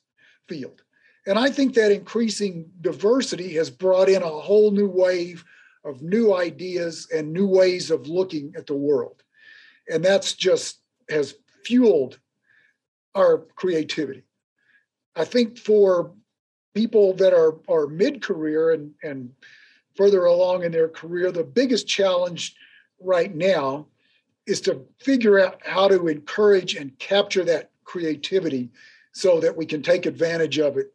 field. 0.49 0.83
And 1.27 1.39
I 1.39 1.51
think 1.51 1.75
that 1.75 1.93
increasing 1.93 2.71
diversity 2.81 3.55
has 3.55 3.69
brought 3.69 4.09
in 4.09 4.23
a 4.23 4.29
whole 4.29 4.71
new 4.71 4.89
wave 4.89 5.45
of 5.85 6.03
new 6.03 6.35
ideas 6.35 7.09
and 7.15 7.33
new 7.33 7.47
ways 7.47 7.91
of 7.91 8.07
looking 8.07 8.55
at 8.57 8.67
the 8.67 8.75
world. 8.75 9.23
And 9.91 10.05
that's 10.05 10.35
just 10.35 10.79
has 11.11 11.35
fueled 11.65 12.19
our 13.15 13.39
creativity. 13.57 14.23
I 15.17 15.25
think 15.25 15.59
for 15.59 16.13
people 16.75 17.15
that 17.15 17.35
are, 17.35 17.59
are 17.69 17.87
mid 17.89 18.23
career 18.23 18.71
and, 18.73 18.93
and 19.03 19.31
further 20.01 20.25
along 20.25 20.65
in 20.65 20.73
their 20.73 20.89
career, 20.89 21.31
the 21.31 21.45
biggest 21.45 21.87
challenge 21.87 22.57
right 23.03 23.35
now 23.35 23.87
is 24.47 24.59
to 24.63 24.81
figure 24.99 25.39
out 25.39 25.61
how 25.63 25.89
to 25.89 26.09
encourage 26.09 26.75
and 26.75 26.99
capture 26.99 27.45
that 27.45 27.71
creativity 27.85 28.71
so 29.13 29.41
that 29.41 29.55
we 29.55 29.67
can 29.67 29.83
take 29.83 30.07
advantage 30.07 30.59
of 30.59 30.79
it 30.79 30.95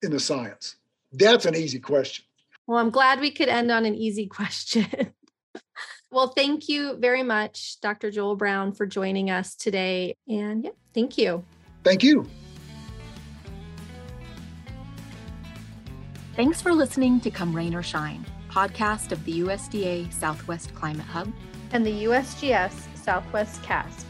in 0.00 0.10
the 0.10 0.18
science? 0.18 0.76
That's 1.12 1.44
an 1.44 1.54
easy 1.54 1.78
question. 1.78 2.24
Well, 2.66 2.78
I'm 2.78 2.88
glad 2.88 3.20
we 3.20 3.30
could 3.30 3.50
end 3.50 3.70
on 3.70 3.84
an 3.84 3.94
easy 3.94 4.26
question. 4.38 4.86
well, 6.10 6.28
thank 6.28 6.66
you 6.66 6.96
very 6.96 7.22
much, 7.22 7.78
Dr. 7.82 8.10
Joel 8.10 8.36
Brown, 8.36 8.72
for 8.72 8.86
joining 8.86 9.28
us 9.28 9.54
today. 9.54 10.16
And 10.30 10.64
yeah, 10.64 10.70
thank 10.94 11.18
you. 11.18 11.44
Thank 11.84 12.02
you. 12.02 12.26
Thanks 16.36 16.62
for 16.62 16.72
listening 16.72 17.20
to 17.20 17.30
Come 17.30 17.54
Rain 17.54 17.74
or 17.74 17.82
Shine, 17.82 18.24
podcast 18.56 19.12
of 19.12 19.22
the 19.26 19.40
USDA 19.40 20.10
Southwest 20.10 20.74
Climate 20.74 21.04
Hub 21.04 21.30
and 21.72 21.84
the 21.84 22.04
USGS 22.04 22.72
Southwest 22.96 23.60
CASC. 23.60 24.06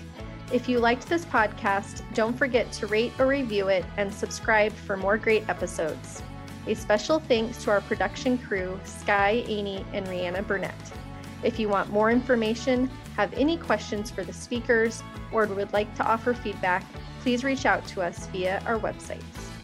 If 0.52 0.68
you 0.68 0.78
liked 0.78 1.08
this 1.08 1.24
podcast, 1.24 2.04
don't 2.14 2.38
forget 2.38 2.70
to 2.74 2.86
rate 2.86 3.10
or 3.18 3.26
review 3.26 3.66
it 3.66 3.84
and 3.96 4.14
subscribe 4.14 4.72
for 4.72 4.96
more 4.96 5.16
great 5.16 5.48
episodes. 5.48 6.22
A 6.68 6.74
special 6.74 7.18
thanks 7.18 7.64
to 7.64 7.72
our 7.72 7.80
production 7.80 8.38
crew, 8.38 8.78
Sky, 8.84 9.42
Amy, 9.48 9.84
and 9.92 10.06
Rihanna 10.06 10.46
Burnett. 10.46 10.92
If 11.42 11.58
you 11.58 11.68
want 11.68 11.90
more 11.90 12.12
information, 12.12 12.88
have 13.16 13.34
any 13.34 13.56
questions 13.56 14.12
for 14.12 14.22
the 14.22 14.32
speakers, 14.32 15.02
or 15.32 15.46
would 15.46 15.72
like 15.72 15.92
to 15.96 16.06
offer 16.06 16.34
feedback, 16.34 16.84
please 17.20 17.42
reach 17.42 17.66
out 17.66 17.84
to 17.88 18.00
us 18.00 18.28
via 18.28 18.62
our 18.64 18.78
websites. 18.78 19.55